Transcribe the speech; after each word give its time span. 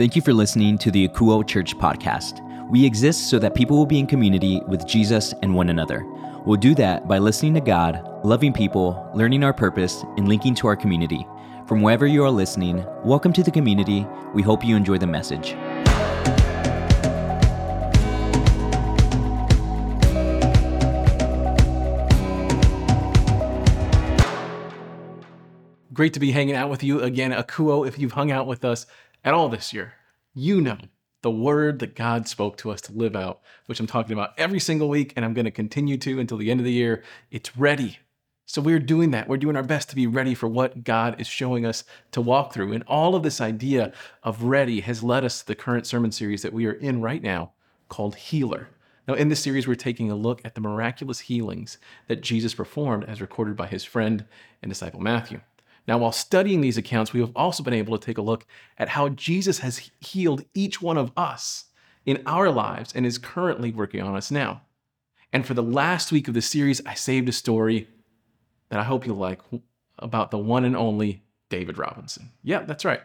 Thank 0.00 0.16
you 0.16 0.22
for 0.22 0.32
listening 0.32 0.78
to 0.78 0.90
the 0.90 1.06
Akouo 1.06 1.46
Church 1.46 1.76
podcast. 1.76 2.40
We 2.70 2.86
exist 2.86 3.28
so 3.28 3.38
that 3.38 3.54
people 3.54 3.76
will 3.76 3.84
be 3.84 3.98
in 3.98 4.06
community 4.06 4.62
with 4.66 4.86
Jesus 4.86 5.34
and 5.42 5.54
one 5.54 5.68
another. 5.68 6.06
We'll 6.46 6.56
do 6.56 6.74
that 6.76 7.06
by 7.06 7.18
listening 7.18 7.52
to 7.52 7.60
God, 7.60 8.00
loving 8.24 8.54
people, 8.54 9.06
learning 9.14 9.44
our 9.44 9.52
purpose, 9.52 10.02
and 10.16 10.26
linking 10.26 10.54
to 10.54 10.68
our 10.68 10.74
community. 10.74 11.26
From 11.66 11.82
wherever 11.82 12.06
you 12.06 12.24
are 12.24 12.30
listening, 12.30 12.82
welcome 13.04 13.34
to 13.34 13.42
the 13.42 13.50
community. 13.50 14.06
We 14.32 14.40
hope 14.40 14.64
you 14.64 14.74
enjoy 14.74 14.96
the 14.96 15.06
message. 15.06 15.54
Great 25.92 26.14
to 26.14 26.20
be 26.20 26.30
hanging 26.30 26.54
out 26.54 26.70
with 26.70 26.82
you 26.82 27.02
again, 27.02 27.32
Akouo. 27.32 27.86
If 27.86 27.98
you've 27.98 28.12
hung 28.12 28.30
out 28.30 28.46
with 28.46 28.64
us 28.64 28.86
at 29.24 29.34
all 29.34 29.48
this 29.48 29.72
year, 29.72 29.94
you 30.34 30.60
know 30.60 30.78
the 31.22 31.30
word 31.30 31.80
that 31.80 31.94
God 31.94 32.26
spoke 32.26 32.56
to 32.58 32.70
us 32.70 32.80
to 32.82 32.92
live 32.92 33.14
out, 33.14 33.40
which 33.66 33.78
I'm 33.78 33.86
talking 33.86 34.12
about 34.12 34.32
every 34.38 34.60
single 34.60 34.88
week, 34.88 35.12
and 35.16 35.24
I'm 35.24 35.34
going 35.34 35.44
to 35.44 35.50
continue 35.50 35.98
to 35.98 36.18
until 36.18 36.38
the 36.38 36.50
end 36.50 36.60
of 36.60 36.64
the 36.64 36.72
year. 36.72 37.02
It's 37.30 37.56
ready. 37.56 37.98
So 38.46 38.60
we're 38.60 38.80
doing 38.80 39.10
that. 39.12 39.28
We're 39.28 39.36
doing 39.36 39.54
our 39.54 39.62
best 39.62 39.90
to 39.90 39.96
be 39.96 40.06
ready 40.06 40.34
for 40.34 40.48
what 40.48 40.82
God 40.82 41.20
is 41.20 41.26
showing 41.26 41.64
us 41.66 41.84
to 42.12 42.20
walk 42.20 42.52
through. 42.52 42.72
And 42.72 42.82
all 42.84 43.14
of 43.14 43.22
this 43.22 43.40
idea 43.40 43.92
of 44.22 44.42
ready 44.42 44.80
has 44.80 45.02
led 45.02 45.24
us 45.24 45.40
to 45.40 45.46
the 45.46 45.54
current 45.54 45.86
sermon 45.86 46.10
series 46.10 46.42
that 46.42 46.52
we 46.52 46.66
are 46.66 46.72
in 46.72 47.00
right 47.00 47.22
now 47.22 47.52
called 47.88 48.16
Healer. 48.16 48.68
Now, 49.06 49.14
in 49.14 49.28
this 49.28 49.40
series, 49.40 49.68
we're 49.68 49.74
taking 49.74 50.10
a 50.10 50.16
look 50.16 50.40
at 50.44 50.54
the 50.54 50.60
miraculous 50.60 51.20
healings 51.20 51.78
that 52.08 52.22
Jesus 52.22 52.54
performed 52.54 53.04
as 53.04 53.20
recorded 53.20 53.56
by 53.56 53.66
his 53.66 53.84
friend 53.84 54.24
and 54.62 54.70
disciple 54.70 55.00
Matthew. 55.00 55.40
Now, 55.86 55.98
while 55.98 56.12
studying 56.12 56.60
these 56.60 56.78
accounts, 56.78 57.12
we 57.12 57.20
have 57.20 57.32
also 57.34 57.62
been 57.62 57.74
able 57.74 57.96
to 57.98 58.04
take 58.04 58.18
a 58.18 58.22
look 58.22 58.46
at 58.78 58.90
how 58.90 59.08
Jesus 59.10 59.58
has 59.60 59.90
healed 60.00 60.44
each 60.54 60.80
one 60.80 60.96
of 60.96 61.12
us 61.16 61.66
in 62.06 62.22
our 62.26 62.50
lives 62.50 62.92
and 62.94 63.04
is 63.06 63.18
currently 63.18 63.72
working 63.72 64.02
on 64.02 64.16
us 64.16 64.30
now. 64.30 64.62
And 65.32 65.46
for 65.46 65.54
the 65.54 65.62
last 65.62 66.12
week 66.12 66.28
of 66.28 66.34
the 66.34 66.42
series, 66.42 66.84
I 66.86 66.94
saved 66.94 67.28
a 67.28 67.32
story 67.32 67.88
that 68.68 68.80
I 68.80 68.84
hope 68.84 69.06
you'll 69.06 69.16
like 69.16 69.40
about 69.98 70.30
the 70.30 70.38
one 70.38 70.64
and 70.64 70.76
only 70.76 71.22
David 71.48 71.78
Robinson. 71.78 72.30
Yeah, 72.42 72.62
that's 72.62 72.84
right. 72.84 73.00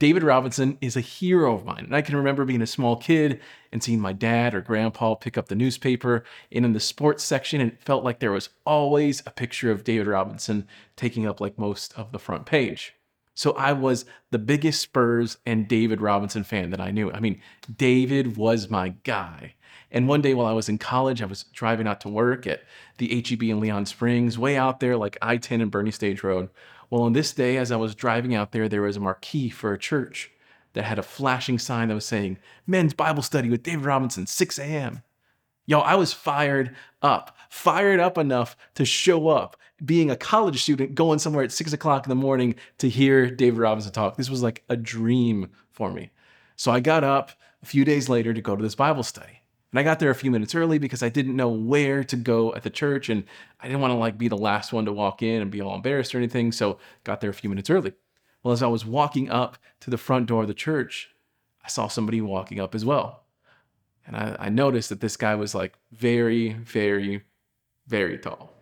David 0.00 0.22
Robinson 0.22 0.78
is 0.80 0.96
a 0.96 1.02
hero 1.02 1.54
of 1.54 1.66
mine. 1.66 1.84
And 1.84 1.94
I 1.94 2.00
can 2.00 2.16
remember 2.16 2.46
being 2.46 2.62
a 2.62 2.66
small 2.66 2.96
kid 2.96 3.38
and 3.70 3.82
seeing 3.82 4.00
my 4.00 4.14
dad 4.14 4.54
or 4.54 4.62
grandpa 4.62 5.14
pick 5.14 5.36
up 5.36 5.48
the 5.48 5.54
newspaper. 5.54 6.24
And 6.50 6.64
in 6.64 6.72
the 6.72 6.80
sports 6.80 7.22
section, 7.22 7.60
it 7.60 7.82
felt 7.82 8.02
like 8.02 8.18
there 8.18 8.32
was 8.32 8.48
always 8.64 9.22
a 9.26 9.30
picture 9.30 9.70
of 9.70 9.84
David 9.84 10.06
Robinson 10.06 10.66
taking 10.96 11.26
up 11.26 11.38
like 11.38 11.58
most 11.58 11.92
of 11.98 12.12
the 12.12 12.18
front 12.18 12.46
page. 12.46 12.94
So 13.34 13.52
I 13.52 13.74
was 13.74 14.06
the 14.30 14.38
biggest 14.38 14.80
Spurs 14.80 15.36
and 15.44 15.68
David 15.68 16.00
Robinson 16.00 16.44
fan 16.44 16.70
that 16.70 16.80
I 16.80 16.90
knew. 16.90 17.12
I 17.12 17.20
mean, 17.20 17.40
David 17.76 18.38
was 18.38 18.70
my 18.70 18.94
guy. 19.04 19.54
And 19.90 20.08
one 20.08 20.22
day 20.22 20.32
while 20.32 20.46
I 20.46 20.52
was 20.52 20.70
in 20.70 20.78
college, 20.78 21.20
I 21.20 21.26
was 21.26 21.44
driving 21.52 21.86
out 21.86 22.00
to 22.02 22.08
work 22.08 22.46
at 22.46 22.62
the 22.96 23.22
HEB 23.22 23.42
in 23.42 23.60
Leon 23.60 23.84
Springs, 23.84 24.38
way 24.38 24.56
out 24.56 24.80
there, 24.80 24.96
like 24.96 25.18
I 25.20 25.36
10 25.36 25.60
and 25.60 25.70
Boerne 25.70 25.92
Stage 25.92 26.22
Road. 26.22 26.48
Well, 26.90 27.02
on 27.02 27.12
this 27.12 27.32
day, 27.32 27.56
as 27.56 27.70
I 27.70 27.76
was 27.76 27.94
driving 27.94 28.34
out 28.34 28.50
there, 28.50 28.68
there 28.68 28.82
was 28.82 28.96
a 28.96 29.00
marquee 29.00 29.48
for 29.48 29.72
a 29.72 29.78
church 29.78 30.30
that 30.72 30.84
had 30.84 30.98
a 30.98 31.04
flashing 31.04 31.58
sign 31.58 31.88
that 31.88 31.94
was 31.94 32.04
saying, 32.04 32.38
Men's 32.66 32.94
Bible 32.94 33.22
Study 33.22 33.48
with 33.48 33.62
David 33.62 33.84
Robinson, 33.84 34.26
6 34.26 34.58
a.m. 34.58 35.02
Yo, 35.66 35.78
I 35.80 35.94
was 35.94 36.12
fired 36.12 36.74
up, 37.00 37.36
fired 37.48 38.00
up 38.00 38.18
enough 38.18 38.56
to 38.74 38.84
show 38.84 39.28
up, 39.28 39.56
being 39.84 40.10
a 40.10 40.16
college 40.16 40.62
student, 40.62 40.96
going 40.96 41.20
somewhere 41.20 41.44
at 41.44 41.52
6 41.52 41.72
o'clock 41.72 42.04
in 42.04 42.10
the 42.10 42.16
morning 42.16 42.56
to 42.78 42.88
hear 42.88 43.30
David 43.30 43.60
Robinson 43.60 43.92
talk. 43.92 44.16
This 44.16 44.30
was 44.30 44.42
like 44.42 44.64
a 44.68 44.76
dream 44.76 45.50
for 45.70 45.92
me. 45.92 46.10
So 46.56 46.72
I 46.72 46.80
got 46.80 47.04
up 47.04 47.30
a 47.62 47.66
few 47.66 47.84
days 47.84 48.08
later 48.08 48.34
to 48.34 48.42
go 48.42 48.56
to 48.56 48.62
this 48.62 48.74
Bible 48.74 49.04
study. 49.04 49.39
And 49.72 49.78
I 49.78 49.82
got 49.82 50.00
there 50.00 50.10
a 50.10 50.16
few 50.16 50.30
minutes 50.30 50.54
early 50.54 50.78
because 50.78 51.02
I 51.02 51.08
didn't 51.08 51.36
know 51.36 51.48
where 51.48 52.02
to 52.04 52.16
go 52.16 52.52
at 52.54 52.64
the 52.64 52.70
church 52.70 53.08
and 53.08 53.24
I 53.60 53.66
didn't 53.66 53.80
want 53.80 53.92
to 53.92 53.96
like 53.96 54.18
be 54.18 54.28
the 54.28 54.36
last 54.36 54.72
one 54.72 54.84
to 54.86 54.92
walk 54.92 55.22
in 55.22 55.40
and 55.40 55.50
be 55.50 55.60
all 55.60 55.76
embarrassed 55.76 56.14
or 56.14 56.18
anything. 56.18 56.50
So 56.50 56.78
got 57.04 57.20
there 57.20 57.30
a 57.30 57.34
few 57.34 57.48
minutes 57.48 57.70
early. 57.70 57.92
Well, 58.42 58.52
as 58.52 58.62
I 58.62 58.66
was 58.66 58.84
walking 58.84 59.30
up 59.30 59.58
to 59.80 59.90
the 59.90 59.98
front 59.98 60.26
door 60.26 60.42
of 60.42 60.48
the 60.48 60.54
church, 60.54 61.10
I 61.64 61.68
saw 61.68 61.88
somebody 61.88 62.20
walking 62.20 62.58
up 62.58 62.74
as 62.74 62.84
well. 62.84 63.24
And 64.06 64.16
I, 64.16 64.36
I 64.40 64.48
noticed 64.48 64.88
that 64.88 65.00
this 65.00 65.16
guy 65.16 65.34
was 65.36 65.54
like 65.54 65.74
very, 65.92 66.54
very, 66.54 67.22
very 67.86 68.18
tall. 68.18 68.52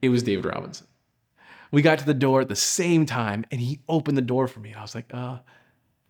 It 0.00 0.08
was 0.08 0.22
David 0.22 0.46
Robinson. 0.46 0.86
We 1.72 1.82
got 1.82 1.98
to 1.98 2.06
the 2.06 2.14
door 2.14 2.40
at 2.40 2.48
the 2.48 2.56
same 2.56 3.04
time 3.04 3.44
and 3.50 3.60
he 3.60 3.80
opened 3.88 4.16
the 4.16 4.22
door 4.22 4.48
for 4.48 4.60
me. 4.60 4.72
I 4.72 4.80
was 4.80 4.94
like, 4.94 5.12
uh, 5.12 5.40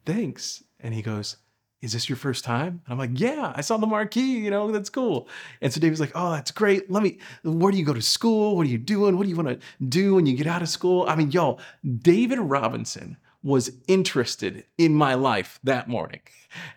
thanks. 0.05 0.63
And 0.79 0.95
he 0.95 1.03
goes, 1.03 1.39
is 1.83 1.93
this 1.93 2.09
your 2.09 2.17
first 2.17 2.45
time? 2.45 2.81
And 2.85 2.93
I'm 2.93 2.99
like, 2.99 3.19
yeah, 3.21 3.53
I 3.55 3.61
saw 3.61 3.77
the 3.77 3.87
marquee, 3.87 4.39
you 4.39 4.51
know, 4.51 4.73
that's 4.73 4.91
cool. 4.91 5.29
And 5.61 5.73
so 5.73 5.81
David's 5.81 6.01
like, 6.01 6.13
oh, 6.15 6.33
that's 6.33 6.51
great. 6.51 6.91
Let 6.91 7.03
me, 7.03 7.19
where 7.45 7.71
do 7.71 7.79
you 7.79 7.85
go 7.85 7.93
to 7.93 8.03
school? 8.03 8.57
What 8.57 8.67
are 8.67 8.71
you 8.71 8.79
doing? 8.79 9.17
What 9.17 9.25
do 9.25 9.29
you 9.29 9.37
want 9.37 9.49
to 9.49 9.85
do 9.85 10.15
when 10.15 10.27
you 10.27 10.37
get 10.37 10.47
out 10.47 10.63
of 10.63 10.69
school? 10.69 11.05
I 11.09 11.15
mean, 11.17 11.31
y'all, 11.31 11.61
David 11.99 12.39
Robinson 12.39 13.19
was 13.43 13.71
interested 13.87 14.65
in 14.79 14.95
my 14.95 15.15
life 15.15 15.61
that 15.65 15.89
morning. 15.89 16.21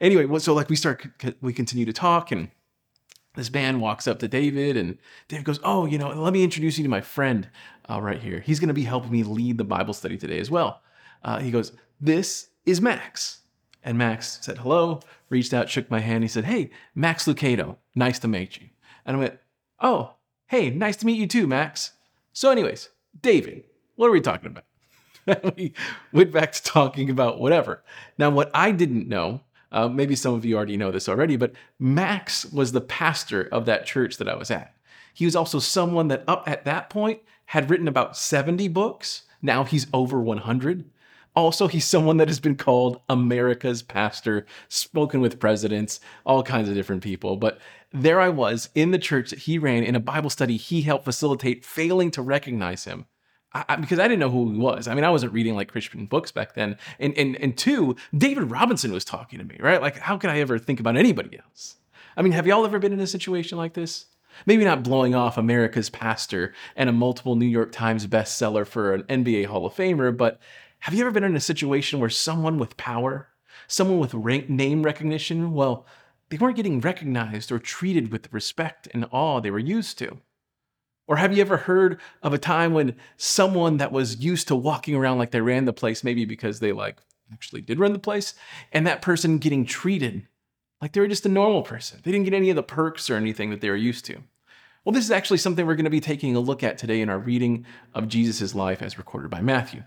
Anyway, 0.01 0.39
so 0.39 0.53
like 0.53 0.69
we 0.69 0.75
start, 0.75 1.07
we 1.41 1.53
continue 1.53 1.85
to 1.85 1.93
talk 1.93 2.31
and 2.31 2.51
this 3.35 3.51
man 3.51 3.79
walks 3.79 4.07
up 4.07 4.19
to 4.19 4.27
David 4.27 4.75
and 4.75 4.97
David 5.29 5.45
goes, 5.45 5.59
oh, 5.63 5.85
you 5.85 5.97
know, 5.97 6.09
let 6.09 6.33
me 6.33 6.43
introduce 6.43 6.77
you 6.77 6.83
to 6.83 6.89
my 6.89 7.01
friend 7.01 7.47
uh, 7.89 8.01
right 8.01 8.21
here. 8.21 8.41
He's 8.41 8.59
going 8.59 8.67
to 8.67 8.73
be 8.73 8.83
helping 8.83 9.11
me 9.11 9.23
lead 9.23 9.57
the 9.57 9.63
Bible 9.63 9.93
study 9.93 10.17
today 10.17 10.39
as 10.39 10.51
well. 10.51 10.81
Uh, 11.23 11.39
he 11.39 11.51
goes, 11.51 11.71
this 12.01 12.49
is 12.65 12.81
Max. 12.81 13.39
And 13.83 13.97
Max 13.97 14.39
said 14.41 14.59
hello, 14.59 14.99
reached 15.29 15.53
out, 15.53 15.69
shook 15.69 15.89
my 15.89 15.99
hand. 15.99 16.23
He 16.23 16.27
said, 16.27 16.45
Hey, 16.45 16.69
Max 16.93 17.25
Lucado, 17.25 17.77
nice 17.95 18.19
to 18.19 18.27
meet 18.27 18.59
you. 18.59 18.69
And 19.05 19.17
I 19.17 19.19
went, 19.19 19.39
Oh, 19.79 20.15
hey, 20.47 20.69
nice 20.69 20.97
to 20.97 21.05
meet 21.05 21.17
you 21.17 21.27
too, 21.27 21.47
Max. 21.47 21.93
So, 22.33 22.51
anyways, 22.51 22.89
David, 23.21 23.63
what 23.95 24.07
are 24.07 24.11
we 24.11 24.21
talking 24.21 24.47
about? 24.47 24.65
we 25.57 25.73
went 26.11 26.31
back 26.31 26.51
to 26.51 26.63
talking 26.63 27.09
about 27.09 27.39
whatever. 27.39 27.83
Now, 28.17 28.29
what 28.29 28.51
I 28.53 28.71
didn't 28.71 29.07
know, 29.07 29.41
uh, 29.71 29.87
maybe 29.87 30.15
some 30.15 30.33
of 30.33 30.45
you 30.45 30.55
already 30.55 30.77
know 30.77 30.91
this 30.91 31.07
already, 31.07 31.37
but 31.37 31.53
Max 31.77 32.45
was 32.45 32.71
the 32.71 32.81
pastor 32.81 33.43
of 33.51 33.65
that 33.65 33.85
church 33.85 34.17
that 34.17 34.29
I 34.29 34.35
was 34.35 34.51
at. 34.51 34.73
He 35.13 35.25
was 35.25 35.35
also 35.35 35.59
someone 35.59 36.07
that 36.09 36.23
up 36.27 36.43
at 36.47 36.65
that 36.65 36.89
point 36.89 37.21
had 37.47 37.69
written 37.69 37.87
about 37.87 38.17
70 38.17 38.67
books. 38.69 39.23
Now 39.41 39.63
he's 39.63 39.87
over 39.93 40.21
100. 40.21 40.85
Also, 41.39 41.67
he's 41.67 41.85
someone 41.85 42.17
that 42.17 42.27
has 42.27 42.39
been 42.39 42.55
called 42.55 43.01
America's 43.09 43.81
pastor, 43.81 44.45
spoken 44.67 45.21
with 45.21 45.39
presidents, 45.39 45.99
all 46.25 46.43
kinds 46.43 46.69
of 46.69 46.75
different 46.75 47.03
people. 47.03 47.37
But 47.37 47.59
there 47.91 48.19
I 48.19 48.29
was 48.29 48.69
in 48.75 48.91
the 48.91 48.99
church 48.99 49.29
that 49.29 49.39
he 49.39 49.57
ran 49.57 49.83
in 49.83 49.95
a 49.95 49.99
Bible 49.99 50.29
study 50.29 50.57
he 50.57 50.81
helped 50.81 51.05
facilitate, 51.05 51.65
failing 51.65 52.11
to 52.11 52.21
recognize 52.21 52.83
him. 52.83 53.05
I, 53.51 53.77
because 53.77 53.97
I 53.97 54.03
didn't 54.07 54.19
know 54.19 54.29
who 54.29 54.51
he 54.51 54.59
was. 54.59 54.87
I 54.87 54.93
mean, 54.93 55.03
I 55.03 55.09
wasn't 55.09 55.33
reading 55.33 55.55
like 55.55 55.71
Christian 55.71 56.05
books 56.05 56.31
back 56.31 56.53
then. 56.53 56.77
And, 56.99 57.17
and, 57.17 57.35
and 57.37 57.57
two, 57.57 57.95
David 58.15 58.51
Robinson 58.51 58.91
was 58.91 59.03
talking 59.03 59.39
to 59.39 59.45
me, 59.45 59.57
right? 59.59 59.81
Like, 59.81 59.97
how 59.97 60.17
could 60.17 60.29
I 60.29 60.39
ever 60.39 60.59
think 60.59 60.79
about 60.79 60.97
anybody 60.97 61.39
else? 61.39 61.77
I 62.15 62.21
mean, 62.21 62.33
have 62.33 62.45
y'all 62.45 62.65
ever 62.65 62.77
been 62.77 62.93
in 62.93 62.99
a 62.99 63.07
situation 63.07 63.57
like 63.57 63.73
this? 63.73 64.05
Maybe 64.45 64.63
not 64.63 64.83
blowing 64.83 65.15
off 65.15 65.37
America's 65.37 65.89
pastor 65.89 66.53
and 66.75 66.89
a 66.89 66.93
multiple 66.93 67.35
New 67.35 67.47
York 67.47 67.71
Times 67.71 68.05
bestseller 68.05 68.67
for 68.67 68.93
an 68.93 69.03
NBA 69.03 69.47
Hall 69.47 69.65
of 69.65 69.73
Famer, 69.73 70.15
but 70.15 70.39
have 70.79 70.93
you 70.93 71.01
ever 71.01 71.11
been 71.11 71.23
in 71.23 71.35
a 71.35 71.41
situation 71.41 71.99
where 71.99 72.09
someone 72.09 72.57
with 72.57 72.77
power, 72.77 73.27
someone 73.67 73.99
with 73.99 74.13
rank, 74.13 74.49
name 74.49 74.83
recognition, 74.83 75.53
well, 75.53 75.85
they 76.29 76.37
weren't 76.37 76.55
getting 76.55 76.79
recognized 76.79 77.51
or 77.51 77.59
treated 77.59 78.11
with 78.11 78.23
the 78.23 78.29
respect 78.31 78.87
and 78.93 79.05
awe 79.11 79.39
they 79.39 79.51
were 79.51 79.59
used 79.59 79.97
to? 79.99 80.19
Or 81.07 81.17
have 81.17 81.35
you 81.35 81.41
ever 81.41 81.57
heard 81.57 81.99
of 82.21 82.33
a 82.33 82.37
time 82.37 82.73
when 82.73 82.95
someone 83.17 83.77
that 83.77 83.91
was 83.91 84.23
used 84.23 84.47
to 84.47 84.55
walking 84.55 84.93
around 84.95 85.17
like 85.17 85.31
they 85.31 85.41
ran 85.41 85.65
the 85.65 85.73
place, 85.73 86.03
maybe 86.03 86.23
because 86.23 86.59
they 86.59 86.71
like 86.71 86.97
actually 87.33 87.61
did 87.61 87.79
run 87.79 87.93
the 87.93 87.99
place, 87.99 88.35
and 88.71 88.85
that 88.85 89.01
person 89.01 89.39
getting 89.39 89.65
treated 89.65 90.27
like 90.81 90.93
they 90.93 91.01
were 91.01 91.07
just 91.07 91.25
a 91.25 91.29
normal 91.29 91.63
person? 91.63 91.99
They 92.03 92.11
didn't 92.11 92.25
get 92.25 92.35
any 92.35 92.51
of 92.51 92.55
the 92.55 92.63
perks 92.63 93.09
or 93.09 93.15
anything 93.15 93.49
that 93.49 93.59
they 93.59 93.69
were 93.69 93.75
used 93.75 94.05
to. 94.05 94.19
Well, 94.85 94.93
this 94.93 95.03
is 95.03 95.11
actually 95.11 95.39
something 95.39 95.65
we're 95.65 95.75
going 95.75 95.83
to 95.83 95.89
be 95.89 95.99
taking 95.99 96.35
a 96.35 96.39
look 96.39 96.63
at 96.63 96.77
today 96.77 97.01
in 97.01 97.09
our 97.09 97.19
reading 97.19 97.65
of 97.93 98.07
Jesus' 98.07 98.55
life 98.55 98.81
as 98.81 98.97
recorded 98.97 99.29
by 99.29 99.41
Matthew. 99.41 99.83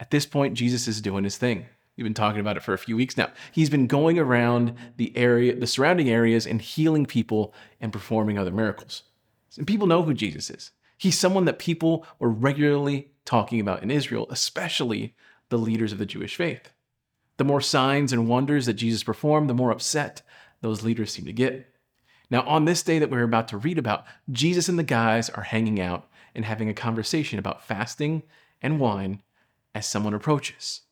At 0.00 0.10
this 0.10 0.24
point, 0.24 0.54
Jesus 0.54 0.88
is 0.88 1.02
doing 1.02 1.24
his 1.24 1.36
thing. 1.36 1.66
We've 1.96 2.04
been 2.04 2.14
talking 2.14 2.40
about 2.40 2.56
it 2.56 2.62
for 2.62 2.72
a 2.72 2.78
few 2.78 2.96
weeks 2.96 3.18
now. 3.18 3.30
He's 3.52 3.68
been 3.68 3.86
going 3.86 4.18
around 4.18 4.74
the 4.96 5.14
area, 5.14 5.54
the 5.54 5.66
surrounding 5.66 6.08
areas, 6.08 6.46
and 6.46 6.62
healing 6.62 7.04
people 7.04 7.52
and 7.80 7.92
performing 7.92 8.38
other 8.38 8.50
miracles. 8.50 9.02
And 9.58 9.66
people 9.66 9.86
know 9.86 10.02
who 10.02 10.14
Jesus 10.14 10.48
is. 10.48 10.70
He's 10.96 11.18
someone 11.18 11.44
that 11.44 11.58
people 11.58 12.06
were 12.18 12.30
regularly 12.30 13.10
talking 13.26 13.60
about 13.60 13.82
in 13.82 13.90
Israel, 13.90 14.26
especially 14.30 15.14
the 15.50 15.58
leaders 15.58 15.92
of 15.92 15.98
the 15.98 16.06
Jewish 16.06 16.36
faith. 16.36 16.72
The 17.36 17.44
more 17.44 17.60
signs 17.60 18.12
and 18.12 18.28
wonders 18.28 18.66
that 18.66 18.74
Jesus 18.74 19.02
performed, 19.02 19.50
the 19.50 19.54
more 19.54 19.70
upset 19.70 20.22
those 20.62 20.82
leaders 20.82 21.12
seem 21.12 21.26
to 21.26 21.32
get. 21.32 21.74
Now, 22.30 22.42
on 22.42 22.64
this 22.64 22.82
day 22.82 22.98
that 22.98 23.10
we're 23.10 23.24
about 23.24 23.48
to 23.48 23.58
read 23.58 23.76
about, 23.76 24.04
Jesus 24.30 24.68
and 24.68 24.78
the 24.78 24.84
guys 24.84 25.28
are 25.28 25.42
hanging 25.42 25.80
out 25.80 26.08
and 26.34 26.44
having 26.44 26.70
a 26.70 26.74
conversation 26.74 27.38
about 27.38 27.64
fasting 27.64 28.22
and 28.62 28.80
wine 28.80 29.22
as 29.74 29.86
someone 29.86 30.14
approaches. 30.14 30.82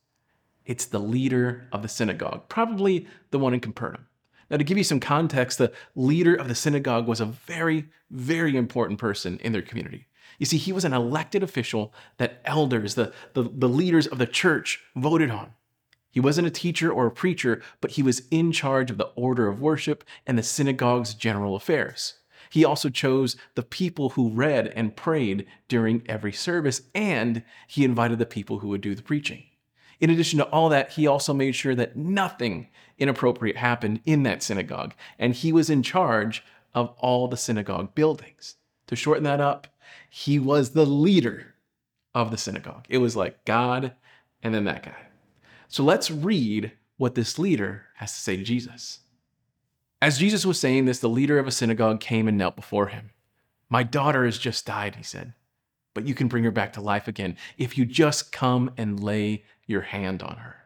It's 0.65 0.85
the 0.85 0.99
leader 0.99 1.69
of 1.73 1.83
the 1.83 1.89
synagogue, 1.89 2.49
probably 2.49 3.07
the 3.31 3.39
one 3.39 3.55
in 3.55 3.61
Capernaum. 3.61 4.07
Now, 4.51 4.57
to 4.57 4.65
give 4.65 4.79
you 4.79 4.85
some 4.85 5.01
context, 5.01 5.59
the 5.59 5.73
leader 5.95 6.35
of 6.35 6.49
the 6.49 6.55
synagogue 6.55 7.07
was 7.07 7.21
a 7.21 7.27
very, 7.27 7.89
very 8.11 8.57
important 8.57 8.99
person 8.99 9.39
in 9.39 9.53
their 9.53 9.63
community. 9.63 10.07
You 10.39 10.47
see, 10.47 10.57
he 10.57 10.73
was 10.73 10.85
an 10.85 10.93
elected 10.93 11.43
official 11.43 11.93
that 12.19 12.41
elders, 12.45 12.95
the, 12.95 13.13
the, 13.35 13.43
the 13.43 13.69
leaders 13.69 14.07
of 14.07 14.19
the 14.19 14.27
church, 14.27 14.83
voted 14.95 15.31
on. 15.31 15.53
He 16.11 16.21
wasn't 16.21 16.47
a 16.47 16.51
teacher 16.51 16.91
or 16.91 17.07
a 17.07 17.11
preacher, 17.11 17.63
but 17.81 17.93
he 17.93 18.03
was 18.03 18.23
in 18.31 18.53
charge 18.53 18.91
of 18.91 18.99
the 18.99 19.11
order 19.17 19.49
of 19.49 19.61
worship 19.61 20.05
and 20.27 20.39
the 20.39 20.43
synagogue's 20.43 21.15
general 21.15 21.55
affairs. 21.55 22.15
He 22.51 22.65
also 22.65 22.89
chose 22.89 23.37
the 23.55 23.63
people 23.63 24.11
who 24.11 24.31
read 24.31 24.69
and 24.69 24.97
prayed 24.97 25.47
during 25.69 26.03
every 26.07 26.33
service, 26.33 26.83
and 26.95 27.43
he 27.67 27.85
invited 27.85 28.19
the 28.19 28.27
people 28.27 28.59
who 28.61 28.69
would 28.69 28.81
do 28.81 28.95
the 28.95 29.03
preaching. 29.03 29.45
In 30.01 30.11
addition 30.11 30.39
to 30.39 30.47
all 30.47 30.69
that, 30.69 30.93
he 30.93 31.07
also 31.07 31.35
made 31.35 31.55
sure 31.55 31.75
that 31.75 31.97
nothing 31.97 32.69
inappropriate 32.99 33.57
happened 33.57 34.01
in 34.05 34.23
that 34.25 34.43
synagogue, 34.43 34.95
and 35.19 35.35
he 35.35 35.53
was 35.53 35.71
in 35.71 35.83
charge 35.83 36.45
of 36.75 36.95
all 36.99 37.29
the 37.29 37.37
synagogue 37.37 37.95
buildings. 37.95 38.57
To 38.87 38.97
shorten 38.97 39.25
that 39.25 39.41
up, 39.41 39.67
he 40.09 40.39
was 40.39 40.71
the 40.71 40.87
leader 40.87 41.55
of 42.15 42.31
the 42.31 42.39
synagogue. 42.39 42.87
It 42.89 42.99
was 42.99 43.17
like 43.17 43.45
God 43.45 43.95
and 44.43 44.55
then 44.55 44.65
that 44.65 44.85
guy. 44.85 45.09
So 45.69 45.83
let's 45.83 46.11
read 46.11 46.73
what 46.97 47.15
this 47.15 47.39
leader 47.39 47.87
has 47.97 48.13
to 48.13 48.21
say 48.21 48.37
to 48.37 48.43
Jesus. 48.43 49.01
As 50.01 50.19
Jesus 50.19 50.47
was 50.47 50.61
saying 50.61 50.85
this, 50.85 51.01
the 51.01 51.09
leader 51.09 51.39
of 51.39 51.47
a 51.47 51.53
synagogue 51.53 52.01
came 52.01 52.29
and 52.29 52.39
knelt 52.39 52.55
before 52.55 52.87
him. 52.87 53.11
My 53.69 53.83
daughter 53.83 54.25
has 54.25 54.39
just 54.39 54.65
died, 54.65 54.95
he 54.95 55.03
said, 55.03 55.35
but 55.93 56.07
you 56.07 56.15
can 56.15 56.29
bring 56.29 56.45
her 56.45 56.51
back 56.51 56.73
to 56.75 56.81
life 56.81 57.09
again 57.09 57.37
if 57.57 57.77
you 57.77 57.85
just 57.85 58.31
come 58.31 58.71
and 58.77 59.03
lay 59.03 59.45
your 59.67 59.83
hand 59.83 60.23
on 60.23 60.37
her. 60.37 60.57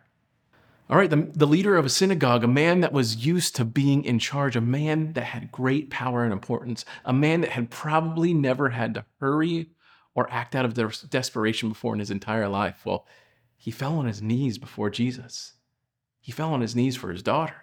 All 0.90 0.99
right, 0.99 1.08
the, 1.08 1.29
the 1.32 1.46
leader 1.46 1.76
of 1.76 1.87
a 1.87 1.88
synagogue, 1.88 2.44
a 2.44 2.49
man 2.49 2.81
that 2.81 2.93
was 2.93 3.25
used 3.25 3.56
to 3.56 3.64
being 3.64 4.05
in 4.05 4.19
charge, 4.19 4.56
a 4.56 4.61
man 4.61 5.14
that 5.14 5.25
had 5.25 5.50
great 5.50 5.88
power 5.88 6.23
and 6.23 6.32
importance, 6.32 6.84
a 7.05 7.14
man 7.14 7.40
that 7.40 7.50
had 7.50 7.70
probably 7.70 8.34
never 8.34 8.69
had 8.69 8.93
to 8.94 9.06
hurry 9.19 9.70
or 10.14 10.31
act 10.31 10.55
out 10.55 10.67
of 10.67 10.75
desperation 11.08 11.70
before 11.70 11.94
in 11.94 12.00
his 12.00 12.11
entire 12.11 12.49
life. 12.49 12.84
Well, 12.84 13.06
he 13.56 13.70
fell 13.70 13.99
on 13.99 14.06
his 14.06 14.20
knees 14.20 14.58
before 14.58 14.90
Jesus. 14.90 15.55
He 16.20 16.31
fell 16.31 16.52
on 16.52 16.61
his 16.61 16.76
knees 16.76 16.96
for 16.96 17.11
his 17.11 17.23
daughter. 17.23 17.61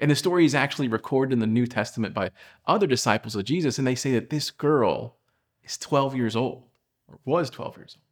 And 0.00 0.10
the 0.10 0.16
story 0.16 0.44
is 0.44 0.54
actually 0.54 0.88
recorded 0.88 1.32
in 1.32 1.40
the 1.40 1.46
New 1.46 1.66
Testament 1.66 2.14
by 2.14 2.30
other 2.66 2.86
disciples 2.86 3.34
of 3.34 3.44
Jesus, 3.44 3.78
and 3.78 3.86
they 3.86 3.94
say 3.94 4.12
that 4.12 4.30
this 4.30 4.50
girl 4.50 5.16
is 5.64 5.76
12 5.76 6.14
years 6.14 6.36
old, 6.36 6.64
or 7.08 7.18
was 7.24 7.50
12 7.50 7.76
years 7.78 7.96
old. 7.96 8.04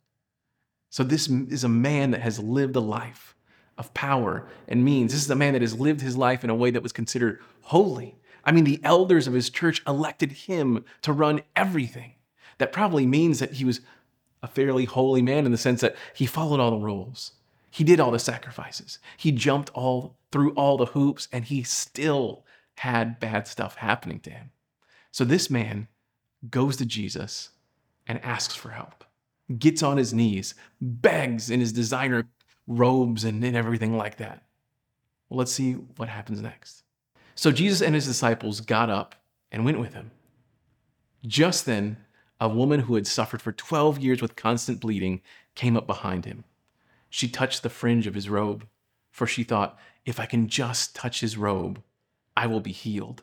So 0.91 1.05
this 1.05 1.29
is 1.29 1.65
a 1.65 1.69
man 1.69 2.11
that 2.12 2.23
has 2.23 2.38
lived 2.38 2.77
a 2.77 2.81
life 2.81 3.37
of 3.79 3.93
power 3.94 4.49
and 4.67 4.85
means. 4.85 5.12
This 5.12 5.23
is 5.23 5.31
a 5.31 5.37
man 5.37 5.53
that 5.53 5.62
has 5.62 5.79
lived 5.79 6.00
his 6.00 6.17
life 6.17 6.43
in 6.43 6.50
a 6.50 6.55
way 6.55 6.71
that 6.71 6.83
was 6.83 6.93
considered 6.93 7.41
holy. 7.62 8.17
I 8.44 8.53
mean, 8.53 8.65
the 8.65 8.81
elders 8.83 9.27
of 9.27 9.35
his 9.35 9.50
church 9.50 9.83
elected 9.87 10.33
him 10.33 10.85
to 11.03 11.12
run 11.12 11.43
everything. 11.55 12.15
That 12.59 12.73
probably 12.73 13.06
means 13.06 13.38
that 13.41 13.55
he 13.55 13.65
was 13.65 13.81
a 14.43 14.49
fairly 14.49 14.85
holy 14.85 15.23
man 15.23 15.44
in 15.44 15.53
the 15.53 15.59
sense 15.59 15.81
that 15.81 15.97
he 16.15 16.27
followed 16.27 16.61
all 16.61 16.71
the 16.71 16.77
rules. 16.77 17.33
He 17.71 17.85
did 17.85 18.00
all 18.00 18.11
the 18.11 18.19
sacrifices. 18.19 18.99
He 19.17 19.33
jumped 19.33 19.71
all 19.75 20.15
through 20.37 20.50
all 20.50 20.77
the 20.77 20.85
hoops 20.85 21.29
and 21.33 21.47
he 21.47 21.62
still 21.62 22.44
had 22.77 23.19
bad 23.19 23.49
stuff 23.49 23.77
happening 23.77 24.21
to 24.21 24.29
him. 24.29 24.50
So 25.11 25.25
this 25.25 25.49
man 25.49 25.88
goes 26.50 26.77
to 26.77 26.85
Jesus 26.85 27.49
and 28.06 28.23
asks 28.23 28.55
for 28.55 28.69
help. 28.69 29.03
Gets 29.59 29.83
on 29.83 29.97
his 29.97 30.12
knees, 30.12 30.55
begs 30.79 31.49
in 31.49 31.61
his 31.61 31.73
designer 31.73 32.29
robes 32.67 33.25
and, 33.25 33.43
and 33.43 33.56
everything 33.56 33.97
like 33.97 34.19
that. 34.19 34.43
Well, 35.31 35.38
let's 35.38 35.53
see 35.53 35.73
what 35.73 36.11
happens 36.11 36.43
next. 36.43 36.83
So 37.35 37.50
Jesus 37.50 37.81
and 37.81 37.94
his 37.94 38.05
disciples 38.05 38.61
got 38.61 38.91
up 38.91 39.15
and 39.50 39.65
went 39.65 39.81
with 39.81 39.94
him. 39.94 40.11
Just 41.27 41.65
then, 41.65 41.97
a 42.38 42.47
woman 42.50 42.81
who 42.81 42.97
had 42.97 43.06
suffered 43.06 43.41
for 43.41 43.53
12 43.53 44.00
years 44.00 44.21
with 44.21 44.37
constant 44.37 44.81
bleeding 44.81 45.23
came 45.55 45.79
up 45.79 45.87
behind 45.87 46.27
him. 46.27 46.44
She 47.09 47.27
touched 47.27 47.62
the 47.62 47.71
fringe 47.71 48.06
of 48.06 48.12
his 48.12 48.29
robe, 48.29 48.67
for 49.16 49.26
she 49.26 49.44
thought, 49.44 49.78
if 50.04 50.20
I 50.20 50.26
can 50.26 50.46
just 50.46 50.94
touch 50.94 51.20
his 51.20 51.38
robe, 51.38 51.82
I 52.36 52.46
will 52.46 52.60
be 52.60 52.70
healed. 52.70 53.22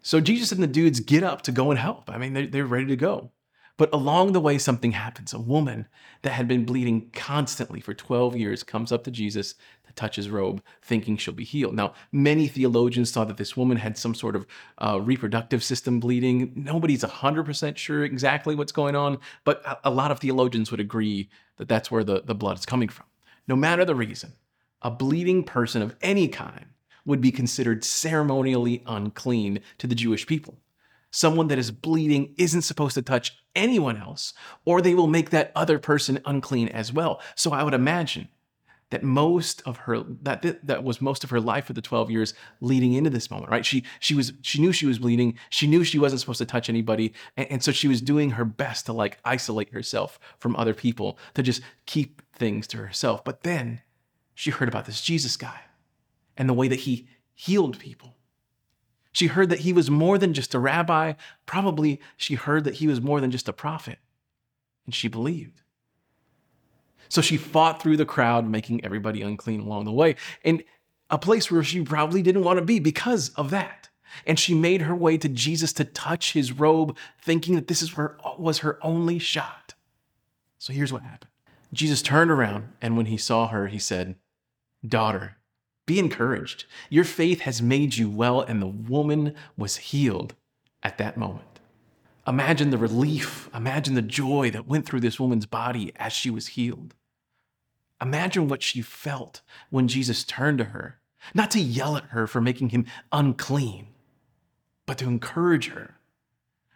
So 0.00 0.20
Jesus 0.20 0.52
and 0.52 0.62
the 0.62 0.68
dudes 0.68 1.00
get 1.00 1.24
up 1.24 1.42
to 1.42 1.50
go 1.50 1.70
and 1.70 1.78
help. 1.78 2.08
I 2.08 2.18
mean, 2.18 2.34
they're, 2.34 2.46
they're 2.46 2.64
ready 2.64 2.86
to 2.86 2.96
go. 2.96 3.32
But 3.76 3.92
along 3.92 4.30
the 4.30 4.40
way, 4.40 4.58
something 4.58 4.92
happens. 4.92 5.32
A 5.32 5.40
woman 5.40 5.88
that 6.22 6.30
had 6.30 6.46
been 6.46 6.64
bleeding 6.64 7.10
constantly 7.12 7.80
for 7.80 7.94
12 7.94 8.36
years 8.36 8.62
comes 8.62 8.92
up 8.92 9.02
to 9.04 9.10
Jesus 9.10 9.54
to 9.88 9.92
touch 9.94 10.14
his 10.14 10.30
robe, 10.30 10.62
thinking 10.82 11.16
she'll 11.16 11.34
be 11.34 11.42
healed. 11.42 11.74
Now, 11.74 11.94
many 12.12 12.46
theologians 12.46 13.10
thought 13.10 13.26
that 13.26 13.38
this 13.38 13.56
woman 13.56 13.76
had 13.76 13.98
some 13.98 14.14
sort 14.14 14.36
of 14.36 14.46
uh, 14.78 15.00
reproductive 15.00 15.64
system 15.64 15.98
bleeding. 15.98 16.52
Nobody's 16.54 17.02
100% 17.02 17.76
sure 17.76 18.04
exactly 18.04 18.54
what's 18.54 18.72
going 18.72 18.94
on, 18.94 19.18
but 19.42 19.66
a, 19.66 19.88
a 19.88 19.90
lot 19.90 20.12
of 20.12 20.20
theologians 20.20 20.70
would 20.70 20.80
agree 20.80 21.28
that 21.56 21.68
that's 21.68 21.90
where 21.90 22.04
the, 22.04 22.22
the 22.24 22.36
blood 22.36 22.56
is 22.56 22.64
coming 22.64 22.88
from. 22.88 23.06
No 23.48 23.56
matter 23.56 23.84
the 23.84 23.96
reason, 23.96 24.34
a 24.82 24.90
bleeding 24.90 25.44
person 25.44 25.82
of 25.82 25.96
any 26.00 26.28
kind 26.28 26.66
would 27.04 27.20
be 27.20 27.32
considered 27.32 27.84
ceremonially 27.84 28.82
unclean 28.86 29.60
to 29.78 29.86
the 29.86 29.94
Jewish 29.94 30.26
people. 30.26 30.58
Someone 31.10 31.48
that 31.48 31.58
is 31.58 31.70
bleeding 31.70 32.34
isn't 32.36 32.62
supposed 32.62 32.94
to 32.94 33.02
touch 33.02 33.38
anyone 33.56 33.96
else, 33.96 34.34
or 34.66 34.82
they 34.82 34.94
will 34.94 35.06
make 35.06 35.30
that 35.30 35.52
other 35.56 35.78
person 35.78 36.20
unclean 36.26 36.68
as 36.68 36.92
well. 36.92 37.20
So 37.34 37.52
I 37.52 37.62
would 37.62 37.72
imagine 37.74 38.28
that 38.90 39.02
most 39.02 39.62
of 39.66 39.76
her 39.78 40.02
that 40.22 40.66
that 40.66 40.84
was 40.84 41.00
most 41.00 41.24
of 41.24 41.30
her 41.30 41.40
life 41.40 41.66
for 41.66 41.74
the 41.74 41.82
12 41.82 42.10
years 42.10 42.34
leading 42.60 42.94
into 42.94 43.10
this 43.10 43.30
moment 43.30 43.50
right? 43.50 43.64
She 43.64 43.84
she 44.00 44.14
was 44.14 44.32
she 44.42 44.60
knew 44.60 44.72
she 44.72 44.86
was 44.86 44.98
bleeding. 44.98 45.38
She 45.50 45.66
knew 45.66 45.84
she 45.84 45.98
wasn't 45.98 46.20
supposed 46.20 46.38
to 46.38 46.46
touch 46.46 46.68
anybody. 46.68 47.12
And, 47.36 47.50
and 47.52 47.64
so 47.64 47.72
she 47.72 47.88
was 47.88 48.00
doing 48.00 48.30
her 48.30 48.44
best 48.44 48.86
to 48.86 48.92
like 48.92 49.18
isolate 49.24 49.72
herself 49.72 50.18
from 50.38 50.56
other 50.56 50.74
people 50.74 51.18
to 51.34 51.42
just 51.42 51.62
keep 51.86 52.22
things 52.32 52.66
to 52.68 52.78
herself. 52.78 53.24
But 53.24 53.42
then 53.42 53.82
she 54.38 54.50
heard 54.50 54.68
about 54.68 54.86
this 54.86 55.00
jesus 55.00 55.36
guy 55.36 55.60
and 56.36 56.48
the 56.48 56.54
way 56.54 56.68
that 56.68 56.80
he 56.80 57.08
healed 57.34 57.78
people 57.78 58.14
she 59.18 59.26
heard 59.26 59.50
that 59.50 59.60
he 59.60 59.72
was 59.72 59.90
more 59.90 60.16
than 60.16 60.32
just 60.32 60.54
a 60.54 60.60
rabbi. 60.60 61.14
Probably 61.44 62.00
she 62.16 62.36
heard 62.36 62.62
that 62.62 62.74
he 62.74 62.86
was 62.86 63.00
more 63.00 63.20
than 63.20 63.32
just 63.32 63.48
a 63.48 63.52
prophet. 63.52 63.98
And 64.86 64.94
she 64.94 65.08
believed. 65.08 65.62
So 67.08 67.20
she 67.20 67.36
fought 67.36 67.82
through 67.82 67.96
the 67.96 68.06
crowd, 68.06 68.48
making 68.48 68.84
everybody 68.84 69.22
unclean 69.22 69.60
along 69.60 69.86
the 69.86 69.92
way, 69.92 70.14
in 70.44 70.62
a 71.10 71.18
place 71.18 71.50
where 71.50 71.64
she 71.64 71.82
probably 71.82 72.22
didn't 72.22 72.44
want 72.44 72.60
to 72.60 72.64
be 72.64 72.78
because 72.78 73.30
of 73.30 73.50
that. 73.50 73.88
And 74.24 74.38
she 74.38 74.54
made 74.54 74.82
her 74.82 74.94
way 74.94 75.18
to 75.18 75.28
Jesus 75.28 75.72
to 75.72 75.84
touch 75.84 76.32
his 76.32 76.52
robe, 76.52 76.96
thinking 77.20 77.56
that 77.56 77.66
this 77.66 77.82
is 77.82 77.94
her, 77.94 78.18
was 78.38 78.58
her 78.58 78.78
only 78.82 79.18
shot. 79.18 79.74
So 80.58 80.72
here's 80.72 80.92
what 80.92 81.02
happened 81.02 81.30
Jesus 81.72 82.02
turned 82.02 82.30
around, 82.30 82.68
and 82.80 82.96
when 82.96 83.06
he 83.06 83.16
saw 83.16 83.48
her, 83.48 83.66
he 83.66 83.80
said, 83.80 84.14
Daughter, 84.86 85.36
be 85.86 85.98
encouraged. 85.98 86.66
Your 86.90 87.04
faith 87.04 87.40
has 87.40 87.62
made 87.62 87.96
you 87.96 88.08
well, 88.10 88.40
and 88.40 88.60
the 88.60 88.66
woman 88.66 89.34
was 89.56 89.76
healed 89.76 90.34
at 90.82 90.98
that 90.98 91.16
moment. 91.16 91.60
Imagine 92.26 92.70
the 92.70 92.78
relief, 92.78 93.48
imagine 93.54 93.94
the 93.94 94.02
joy 94.02 94.50
that 94.50 94.68
went 94.68 94.84
through 94.84 95.00
this 95.00 95.18
woman's 95.18 95.46
body 95.46 95.92
as 95.96 96.12
she 96.12 96.28
was 96.28 96.48
healed. 96.48 96.94
Imagine 98.02 98.48
what 98.48 98.62
she 98.62 98.82
felt 98.82 99.40
when 99.70 99.88
Jesus 99.88 100.24
turned 100.24 100.58
to 100.58 100.64
her, 100.64 101.00
not 101.34 101.50
to 101.52 101.60
yell 101.60 101.96
at 101.96 102.04
her 102.10 102.26
for 102.26 102.40
making 102.40 102.68
him 102.68 102.84
unclean, 103.10 103.88
but 104.86 104.98
to 104.98 105.08
encourage 105.08 105.70
her. 105.70 105.96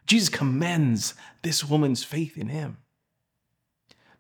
Jesus 0.07 0.31
commends 0.31 1.15
this 1.43 1.65
woman's 1.65 2.03
faith 2.03 2.37
in 2.37 2.49
him. 2.49 2.79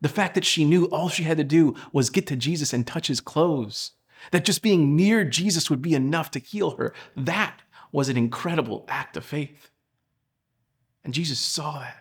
The 0.02 0.08
fact 0.08 0.34
that 0.34 0.44
she 0.44 0.64
knew 0.64 0.86
all 0.86 1.08
she 1.08 1.22
had 1.22 1.38
to 1.38 1.44
do 1.44 1.74
was 1.92 2.10
get 2.10 2.26
to 2.26 2.36
Jesus 2.36 2.72
and 2.72 2.86
touch 2.86 3.06
his 3.06 3.20
clothes 3.20 3.92
that 4.32 4.44
just 4.44 4.60
being 4.60 4.94
near 4.96 5.24
Jesus 5.24 5.70
would 5.70 5.80
be 5.80 5.94
enough 5.94 6.30
to 6.32 6.38
heal 6.38 6.72
her. 6.72 6.92
That 7.16 7.62
was 7.92 8.08
an 8.08 8.16
incredible 8.16 8.84
act 8.88 9.16
of 9.16 9.24
faith. 9.24 9.70
And 11.04 11.14
Jesus 11.14 11.38
saw 11.38 11.78
that. 11.78 11.96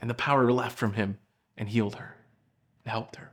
And 0.00 0.08
the 0.08 0.14
power 0.14 0.50
left 0.50 0.78
from 0.78 0.94
him 0.94 1.18
and 1.56 1.68
healed 1.68 1.96
her 1.96 2.16
and 2.84 2.92
helped 2.92 3.16
her. 3.16 3.32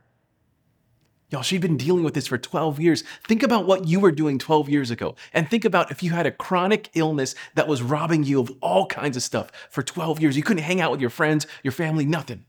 Y'all, 1.30 1.42
she'd 1.42 1.60
been 1.60 1.76
dealing 1.76 2.04
with 2.04 2.14
this 2.14 2.26
for 2.26 2.38
12 2.38 2.80
years. 2.80 3.04
Think 3.24 3.42
about 3.42 3.66
what 3.66 3.86
you 3.86 4.00
were 4.00 4.12
doing 4.12 4.38
12 4.38 4.68
years 4.68 4.90
ago. 4.90 5.14
And 5.32 5.48
think 5.48 5.64
about 5.64 5.90
if 5.90 6.02
you 6.02 6.10
had 6.10 6.26
a 6.26 6.32
chronic 6.32 6.90
illness 6.94 7.34
that 7.54 7.68
was 7.68 7.82
robbing 7.82 8.24
you 8.24 8.40
of 8.40 8.50
all 8.62 8.86
kinds 8.86 9.16
of 9.16 9.22
stuff 9.22 9.52
for 9.70 9.82
12 9.82 10.20
years. 10.20 10.36
You 10.36 10.42
couldn't 10.42 10.62
hang 10.62 10.80
out 10.80 10.90
with 10.90 11.00
your 11.00 11.10
friends, 11.10 11.46
your 11.62 11.72
family, 11.72 12.06
nothing. 12.06 12.44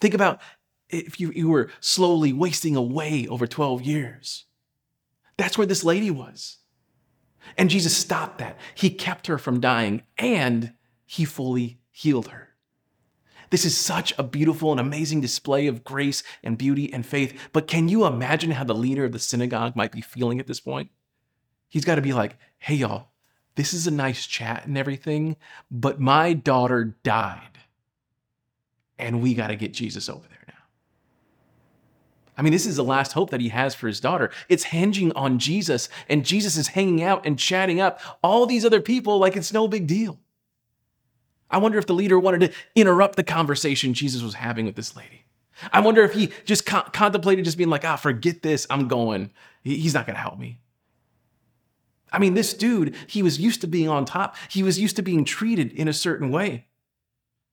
Think 0.00 0.14
about 0.14 0.40
if 0.88 1.18
you, 1.20 1.32
you 1.32 1.48
were 1.48 1.70
slowly 1.80 2.32
wasting 2.32 2.76
away 2.76 3.26
over 3.28 3.46
12 3.46 3.82
years. 3.82 4.44
That's 5.36 5.58
where 5.58 5.66
this 5.66 5.84
lady 5.84 6.10
was. 6.10 6.58
And 7.56 7.70
Jesus 7.70 7.96
stopped 7.96 8.38
that. 8.38 8.58
He 8.74 8.90
kept 8.90 9.26
her 9.26 9.38
from 9.38 9.60
dying 9.60 10.02
and 10.18 10.72
he 11.04 11.24
fully 11.24 11.80
healed 11.90 12.28
her. 12.28 12.46
This 13.50 13.64
is 13.64 13.76
such 13.76 14.12
a 14.18 14.24
beautiful 14.24 14.72
and 14.72 14.80
amazing 14.80 15.20
display 15.20 15.68
of 15.68 15.84
grace 15.84 16.22
and 16.42 16.58
beauty 16.58 16.92
and 16.92 17.06
faith. 17.06 17.38
But 17.52 17.68
can 17.68 17.88
you 17.88 18.04
imagine 18.04 18.50
how 18.50 18.64
the 18.64 18.74
leader 18.74 19.04
of 19.04 19.12
the 19.12 19.18
synagogue 19.18 19.76
might 19.76 19.92
be 19.92 20.00
feeling 20.00 20.40
at 20.40 20.46
this 20.46 20.60
point? 20.60 20.90
He's 21.68 21.84
got 21.84 21.94
to 21.94 22.02
be 22.02 22.12
like, 22.12 22.36
hey, 22.58 22.74
y'all, 22.74 23.08
this 23.54 23.72
is 23.72 23.86
a 23.86 23.92
nice 23.92 24.26
chat 24.26 24.66
and 24.66 24.76
everything, 24.76 25.36
but 25.70 26.00
my 26.00 26.32
daughter 26.32 26.96
died. 27.02 27.55
And 28.98 29.20
we 29.20 29.34
got 29.34 29.48
to 29.48 29.56
get 29.56 29.72
Jesus 29.72 30.08
over 30.08 30.26
there 30.28 30.44
now. 30.48 30.54
I 32.36 32.42
mean, 32.42 32.52
this 32.52 32.66
is 32.66 32.76
the 32.76 32.84
last 32.84 33.12
hope 33.12 33.30
that 33.30 33.40
he 33.40 33.48
has 33.48 33.74
for 33.74 33.86
his 33.86 34.00
daughter. 34.00 34.30
It's 34.48 34.64
hinging 34.64 35.12
on 35.12 35.38
Jesus, 35.38 35.88
and 36.08 36.24
Jesus 36.24 36.56
is 36.56 36.68
hanging 36.68 37.02
out 37.02 37.26
and 37.26 37.38
chatting 37.38 37.80
up 37.80 38.00
all 38.22 38.46
these 38.46 38.64
other 38.64 38.80
people 38.80 39.18
like 39.18 39.36
it's 39.36 39.52
no 39.52 39.68
big 39.68 39.86
deal. 39.86 40.18
I 41.50 41.58
wonder 41.58 41.78
if 41.78 41.86
the 41.86 41.94
leader 41.94 42.18
wanted 42.18 42.40
to 42.40 42.52
interrupt 42.74 43.16
the 43.16 43.24
conversation 43.24 43.94
Jesus 43.94 44.22
was 44.22 44.34
having 44.34 44.66
with 44.66 44.76
this 44.76 44.96
lady. 44.96 45.26
I 45.72 45.80
wonder 45.80 46.02
if 46.02 46.12
he 46.12 46.30
just 46.44 46.66
con- 46.66 46.90
contemplated 46.92 47.44
just 47.44 47.56
being 47.56 47.70
like, 47.70 47.84
ah, 47.84 47.96
forget 47.96 48.42
this, 48.42 48.66
I'm 48.68 48.88
going. 48.88 49.30
He's 49.62 49.94
not 49.94 50.06
going 50.06 50.16
to 50.16 50.20
help 50.20 50.38
me. 50.38 50.60
I 52.12 52.18
mean, 52.18 52.34
this 52.34 52.54
dude, 52.54 52.94
he 53.06 53.22
was 53.22 53.40
used 53.40 53.60
to 53.62 53.66
being 53.66 53.88
on 53.88 54.04
top, 54.04 54.36
he 54.48 54.62
was 54.62 54.78
used 54.78 54.96
to 54.96 55.02
being 55.02 55.24
treated 55.24 55.72
in 55.72 55.88
a 55.88 55.92
certain 55.92 56.30
way. 56.30 56.65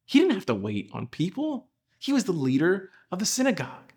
He 0.06 0.20
didn't 0.20 0.34
have 0.36 0.46
to 0.48 0.56
wait 0.56 0.90
on 0.94 1.08
people, 1.08 1.68
he 1.98 2.12
was 2.12 2.26
the 2.26 2.34
leader 2.34 2.90
of 3.12 3.20
the 3.20 3.26
synagogue. 3.26 3.94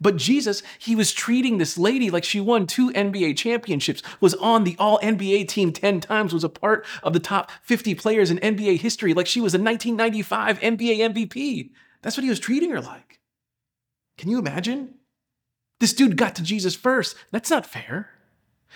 But 0.00 0.16
Jesus, 0.16 0.62
he 0.78 0.94
was 0.94 1.12
treating 1.12 1.58
this 1.58 1.78
lady 1.78 2.10
like 2.10 2.24
she 2.24 2.40
won 2.40 2.66
two 2.66 2.90
NBA 2.90 3.36
championships, 3.36 4.02
was 4.20 4.34
on 4.34 4.64
the 4.64 4.76
all 4.78 4.98
NBA 5.00 5.48
team 5.48 5.72
10 5.72 6.00
times, 6.00 6.32
was 6.32 6.44
a 6.44 6.48
part 6.48 6.84
of 7.02 7.12
the 7.12 7.20
top 7.20 7.50
50 7.62 7.94
players 7.94 8.30
in 8.30 8.38
NBA 8.38 8.80
history, 8.80 9.14
like 9.14 9.26
she 9.26 9.40
was 9.40 9.54
a 9.54 9.58
1995 9.58 10.60
NBA 10.60 11.14
MVP. 11.14 11.70
That's 12.02 12.16
what 12.16 12.24
he 12.24 12.30
was 12.30 12.40
treating 12.40 12.70
her 12.70 12.80
like. 12.80 13.20
Can 14.18 14.30
you 14.30 14.38
imagine? 14.38 14.94
This 15.80 15.94
dude 15.94 16.16
got 16.16 16.34
to 16.36 16.42
Jesus 16.42 16.74
first. 16.74 17.16
That's 17.30 17.50
not 17.50 17.66
fair. 17.66 18.10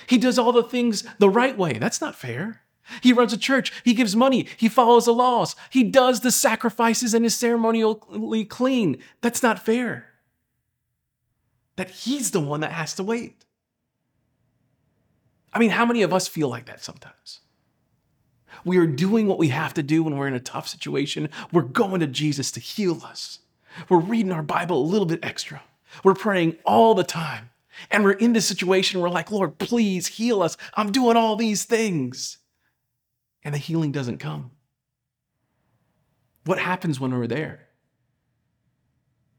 He 0.07 0.19
does 0.19 0.39
all 0.39 0.53
the 0.53 0.63
things 0.63 1.05
the 1.19 1.31
right 1.31 1.57
way. 1.57 1.75
That's 1.75 2.01
not 2.01 2.15
fair. 2.15 2.63
He 3.01 3.13
runs 3.13 3.33
a 3.33 3.39
church. 3.39 3.73
He 3.85 3.95
gives 3.95 4.15
money. 4.15 4.47
He 4.57 4.69
follows 4.69 5.07
the 5.07 5.15
laws. 5.15 5.57
He 5.71 5.85
does 5.85 6.21
the 6.21 6.31
sacrifices 6.31 7.15
and 7.15 7.25
is 7.25 7.35
ceremonially 7.35 8.45
clean. 8.45 8.99
That's 9.21 9.43
not 9.43 9.65
fair 9.65 10.07
that 11.77 11.91
he's 11.91 12.31
the 12.31 12.41
one 12.41 12.61
that 12.61 12.73
has 12.73 12.95
to 12.95 13.03
wait. 13.03 13.45
I 15.53 15.59
mean, 15.59 15.71
how 15.71 15.87
many 15.87 16.03
of 16.03 16.13
us 16.13 16.29
feel 16.29 16.49
like 16.49 16.67
that 16.67 16.83
sometimes? 16.83 17.41
We 18.65 18.79
are 18.79 18.87
doing 18.87 19.27
what 19.27 19.39
we 19.39 19.49
have 19.49 19.75
to 19.75 19.83
do 19.83 20.03
when 20.03 20.17
we're 20.17 20.29
in 20.29 20.35
a 20.35 20.41
tough 20.41 20.69
situation. 20.69 21.29
We're 21.53 21.63
going 21.63 22.01
to 22.01 22.07
Jesus 22.07 22.51
to 22.53 22.61
heal 22.61 23.03
us. 23.05 23.41
We're 23.89 23.99
reading 23.99 24.33
our 24.33 24.43
Bible 24.43 24.81
a 24.81 24.87
little 24.87 25.07
bit 25.07 25.25
extra. 25.25 25.63
We're 26.03 26.15
praying 26.15 26.57
all 26.65 26.95
the 26.95 27.05
time. 27.05 27.51
And 27.91 28.05
we're 28.05 28.13
in 28.13 28.33
this 28.33 28.47
situation, 28.47 29.01
we're 29.01 29.11
like, 29.11 29.33
Lord, 29.33 29.59
please 29.59 30.07
heal 30.07 30.43
us. 30.43 30.57
I'm 30.75 30.93
doing 30.93 31.17
all 31.17 31.35
these 31.35 31.65
things. 31.65 32.39
And 33.45 33.55
the 33.55 33.59
healing 33.59 33.93
doesn't 33.93 34.19
come. 34.19 34.51
What 36.45 36.59
happens 36.59 36.99
when 36.99 37.13
we're 37.13 37.27
there? 37.27 37.69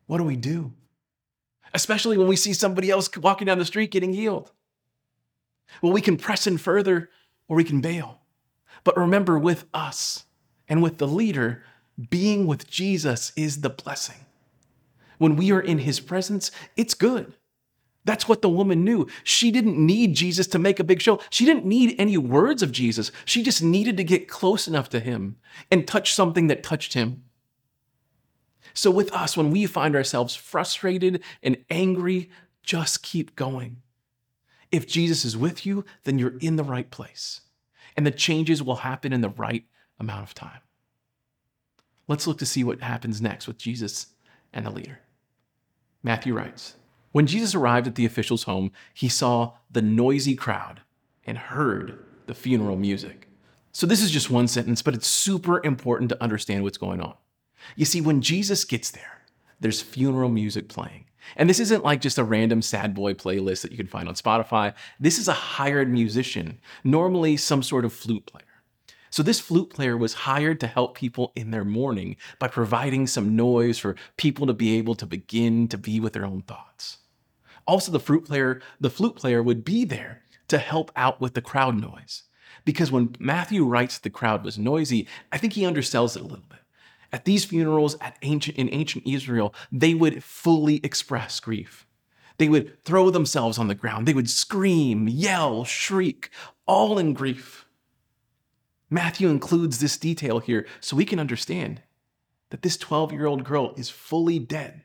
What 0.06 0.20
do 0.20 0.24
we 0.24 0.36
do? 0.36 0.74
especially 1.76 2.18
when 2.18 2.28
we 2.28 2.38
see 2.38 2.54
somebody 2.54 2.90
else 2.90 3.10
walking 3.18 3.46
down 3.46 3.60
the 3.60 3.66
street 3.66 3.92
getting 3.92 4.14
healed. 4.14 4.52
Well, 5.82 5.92
we 5.92 6.02
can 6.02 6.18
press 6.18 6.48
in 6.48 6.58
further 6.58 7.10
or 7.48 7.58
we 7.58 7.66
can 7.66 7.82
bail. 7.82 8.22
But 8.84 8.98
remember, 8.98 9.38
with 9.38 9.66
us 9.74 10.24
and 10.70 10.82
with 10.82 11.00
the 11.00 11.08
leader, 11.08 11.64
being 12.10 12.48
with 12.48 12.70
Jesus 12.70 13.34
is 13.36 13.62
the 13.62 13.70
blessing. 13.70 14.26
When 15.18 15.36
we 15.36 15.52
are 15.52 15.60
in 15.60 15.80
his 15.80 16.00
presence, 16.00 16.50
it's 16.78 16.94
good. 16.94 17.34
That's 18.06 18.30
what 18.30 18.44
the 18.44 18.50
woman 18.50 18.84
knew. 18.84 19.08
She 19.24 19.52
didn't 19.52 19.84
need 19.84 20.14
Jesus 20.14 20.46
to 20.48 20.60
make 20.60 20.80
a 20.80 20.84
big 20.84 21.02
show. 21.02 21.20
She 21.32 21.44
didn't 21.44 21.66
need 21.66 21.96
any 21.98 22.18
words 22.18 22.62
of 22.62 22.72
Jesus. 22.72 23.12
She 23.26 23.42
just 23.42 23.64
needed 23.64 23.98
to 23.98 24.04
get 24.04 24.28
close 24.28 24.68
enough 24.68 24.90
to 24.90 25.00
him 25.00 25.38
and 25.72 25.88
touch 25.88 26.14
something 26.14 26.48
that 26.48 26.64
touched 26.64 26.94
him. 26.94 27.24
So, 28.74 28.92
with 28.92 29.12
us, 29.14 29.36
when 29.36 29.52
we 29.52 29.66
find 29.66 29.96
ourselves 29.96 30.36
frustrated 30.36 31.24
and 31.42 31.58
angry, 31.70 32.30
just 32.62 33.04
keep 33.04 33.36
going. 33.36 33.82
If 34.72 34.88
Jesus 34.88 35.24
is 35.24 35.38
with 35.38 35.66
you, 35.66 35.86
then 36.04 36.20
you're 36.20 36.38
in 36.40 36.58
the 36.58 36.64
right 36.64 36.90
place, 36.90 37.42
and 37.96 38.06
the 38.06 38.12
changes 38.12 38.62
will 38.62 38.78
happen 38.78 39.14
in 39.14 39.22
the 39.22 39.30
right 39.30 39.64
amount 40.00 40.24
of 40.24 40.34
time. 40.34 40.60
Let's 42.08 42.28
look 42.28 42.38
to 42.40 42.46
see 42.46 42.64
what 42.64 42.82
happens 42.82 43.22
next 43.22 43.48
with 43.48 43.58
Jesus 43.58 44.08
and 44.54 44.66
the 44.66 44.72
leader. 44.72 45.00
Matthew 46.04 46.36
writes 46.36 46.76
When 47.16 47.28
Jesus 47.28 47.56
arrived 47.56 47.88
at 47.88 47.96
the 47.96 48.06
official's 48.06 48.44
home, 48.44 48.74
he 48.94 49.08
saw 49.08 49.54
the 49.72 49.82
noisy 49.82 50.36
crowd 50.36 50.82
and 51.26 51.38
heard 51.38 51.98
the 52.26 52.34
funeral 52.34 52.76
music. 52.76 53.30
So, 53.72 53.88
this 53.88 54.02
is 54.02 54.12
just 54.12 54.30
one 54.30 54.50
sentence, 54.50 54.82
but 54.82 54.94
it's 54.94 55.08
super 55.08 55.64
important 55.64 56.10
to 56.10 56.22
understand 56.22 56.64
what's 56.64 56.78
going 56.78 57.00
on. 57.00 57.14
You 57.78 57.86
see, 57.86 58.02
when 58.02 58.20
Jesus 58.20 58.66
gets 58.66 58.92
there, 58.92 59.22
there's 59.62 59.82
funeral 59.82 60.28
music 60.28 60.68
playing. 60.68 61.06
And 61.38 61.50
this 61.50 61.62
isn't 61.62 61.86
like 61.86 62.02
just 62.02 62.18
a 62.18 62.24
random 62.26 62.62
sad 62.62 62.94
boy 62.94 63.14
playlist 63.14 63.62
that 63.62 63.72
you 63.72 63.78
can 63.78 63.88
find 63.88 64.10
on 64.10 64.16
Spotify. 64.16 64.74
This 65.00 65.18
is 65.18 65.30
a 65.30 65.34
hired 65.34 65.90
musician, 65.90 66.60
normally 66.84 67.38
some 67.38 67.64
sort 67.64 67.86
of 67.86 67.94
flute 67.94 68.26
player. 68.26 68.44
So, 69.10 69.24
this 69.24 69.40
flute 69.40 69.70
player 69.70 69.96
was 69.96 70.14
hired 70.14 70.60
to 70.60 70.68
help 70.68 70.98
people 70.98 71.32
in 71.34 71.52
their 71.52 71.64
mourning 71.64 72.18
by 72.40 72.50
providing 72.50 73.08
some 73.08 73.38
noise 73.38 73.78
for 73.78 73.96
people 74.18 74.46
to 74.48 74.54
be 74.54 74.78
able 74.78 74.96
to 74.96 75.06
begin 75.06 75.70
to 75.70 75.78
be 75.78 76.02
with 76.02 76.12
their 76.12 76.26
own 76.26 76.42
thoughts. 76.42 76.98
Also, 77.68 77.92
the 77.92 78.00
flute 78.00 78.26
player, 78.26 78.62
the 78.80 78.90
flute 78.90 79.16
player 79.16 79.42
would 79.42 79.66
be 79.66 79.86
there 79.86 80.24
to 80.48 80.58
help 80.58 80.92
out 80.96 81.20
with 81.20 81.34
the 81.34 81.42
crowd 81.42 81.80
noise. 81.80 82.24
Because 82.64 82.92
when 82.92 83.16
Matthew 83.20 83.66
writes 83.66 83.98
the 83.98 84.10
crowd 84.10 84.44
was 84.44 84.58
noisy, 84.58 85.08
I 85.32 85.38
think 85.38 85.54
he 85.54 85.64
undersells 85.64 86.16
it 86.16 86.22
a 86.22 86.26
little 86.26 86.46
bit. 86.50 86.60
At 87.12 87.26
these 87.26 87.46
funerals 87.46 87.96
at 88.02 88.18
ancient, 88.24 88.58
in 88.58 88.70
ancient 88.74 89.08
Israel, 89.08 89.54
they 89.72 89.94
would 89.94 90.24
fully 90.24 90.82
express 90.84 91.40
grief. 91.40 91.88
They 92.38 92.50
would 92.50 92.84
throw 92.84 93.10
themselves 93.10 93.58
on 93.58 93.68
the 93.68 93.76
ground. 93.76 94.08
They 94.08 94.14
would 94.14 94.30
scream, 94.30 95.08
yell, 95.08 95.64
shriek, 95.64 96.30
all 96.66 96.98
in 96.98 97.14
grief. 97.14 97.66
Matthew 98.90 99.30
includes 99.30 99.80
this 99.80 99.98
detail 99.98 100.40
here 100.40 100.66
so 100.80 100.96
we 100.96 101.06
can 101.06 101.20
understand 101.20 101.82
that 102.50 102.62
this 102.62 102.78
12 102.78 103.12
year 103.12 103.26
old 103.26 103.44
girl 103.44 103.74
is 103.78 103.90
fully 103.90 104.40
dead. 104.40 104.85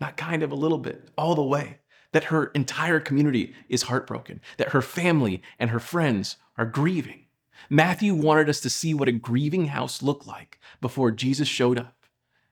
Not 0.00 0.16
kind 0.16 0.42
of 0.42 0.52
a 0.52 0.56
little 0.56 0.78
bit, 0.78 1.10
all 1.16 1.34
the 1.34 1.42
way. 1.42 1.78
That 2.12 2.24
her 2.24 2.46
entire 2.46 3.00
community 3.00 3.54
is 3.68 3.82
heartbroken, 3.82 4.40
that 4.56 4.70
her 4.70 4.80
family 4.80 5.42
and 5.58 5.70
her 5.70 5.80
friends 5.80 6.36
are 6.56 6.64
grieving. 6.64 7.26
Matthew 7.68 8.14
wanted 8.14 8.48
us 8.48 8.60
to 8.60 8.70
see 8.70 8.94
what 8.94 9.08
a 9.08 9.12
grieving 9.12 9.66
house 9.66 10.02
looked 10.02 10.26
like 10.26 10.58
before 10.80 11.10
Jesus 11.10 11.48
showed 11.48 11.78
up. 11.78 12.06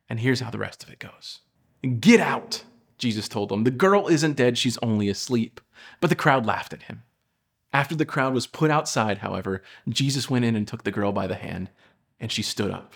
And 0.09 0.21
here's 0.21 0.41
how 0.41 0.51
the 0.51 0.59
rest 0.59 0.83
of 0.83 0.91
it 0.91 0.99
goes 0.99 1.41
Get 2.01 2.21
out, 2.21 2.65
Jesus 2.99 3.29
told 3.29 3.49
them. 3.49 3.65
The 3.65 3.71
girl 3.71 4.09
isn't 4.09 4.37
dead, 4.37 4.59
she's 4.59 4.79
only 4.79 5.09
asleep. 5.09 5.61
But 6.01 6.11
the 6.11 6.17
crowd 6.17 6.47
laughed 6.47 6.73
at 6.73 6.85
him. 6.85 7.03
After 7.73 7.95
the 7.95 8.07
crowd 8.07 8.33
was 8.33 8.47
put 8.47 8.71
outside, 8.71 9.19
however, 9.19 9.63
Jesus 9.89 10.31
went 10.31 10.45
in 10.45 10.57
and 10.57 10.67
took 10.67 10.85
the 10.85 10.91
girl 10.91 11.13
by 11.13 11.27
the 11.27 11.35
hand, 11.35 11.71
and 12.19 12.33
she 12.33 12.43
stood 12.43 12.71
up. 12.71 12.95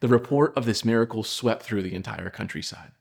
The 0.00 0.08
report 0.08 0.56
of 0.56 0.64
this 0.64 0.84
miracle 0.84 1.22
swept 1.22 1.62
through 1.62 1.82
the 1.82 1.94
entire 1.94 2.30
countryside. 2.30 2.92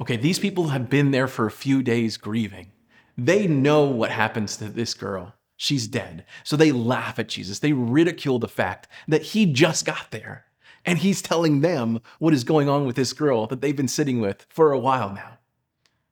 Okay, 0.00 0.16
these 0.16 0.38
people 0.38 0.68
have 0.68 0.88
been 0.88 1.10
there 1.10 1.28
for 1.28 1.46
a 1.46 1.50
few 1.50 1.82
days 1.82 2.16
grieving. 2.16 2.72
They 3.18 3.46
know 3.46 3.84
what 3.84 4.10
happens 4.10 4.56
to 4.56 4.64
this 4.64 4.94
girl 4.94 5.34
she's 5.60 5.86
dead. 5.86 6.24
So 6.42 6.56
they 6.56 6.72
laugh 6.72 7.18
at 7.18 7.28
Jesus. 7.28 7.58
They 7.58 7.74
ridicule 7.74 8.38
the 8.38 8.48
fact 8.48 8.88
that 9.06 9.20
he 9.20 9.44
just 9.44 9.84
got 9.84 10.10
there 10.10 10.46
and 10.86 10.98
he's 10.98 11.20
telling 11.20 11.60
them 11.60 12.00
what 12.18 12.32
is 12.32 12.44
going 12.44 12.66
on 12.66 12.86
with 12.86 12.96
this 12.96 13.12
girl 13.12 13.46
that 13.48 13.60
they've 13.60 13.76
been 13.76 13.86
sitting 13.86 14.20
with 14.20 14.46
for 14.48 14.72
a 14.72 14.78
while 14.78 15.12
now. 15.12 15.36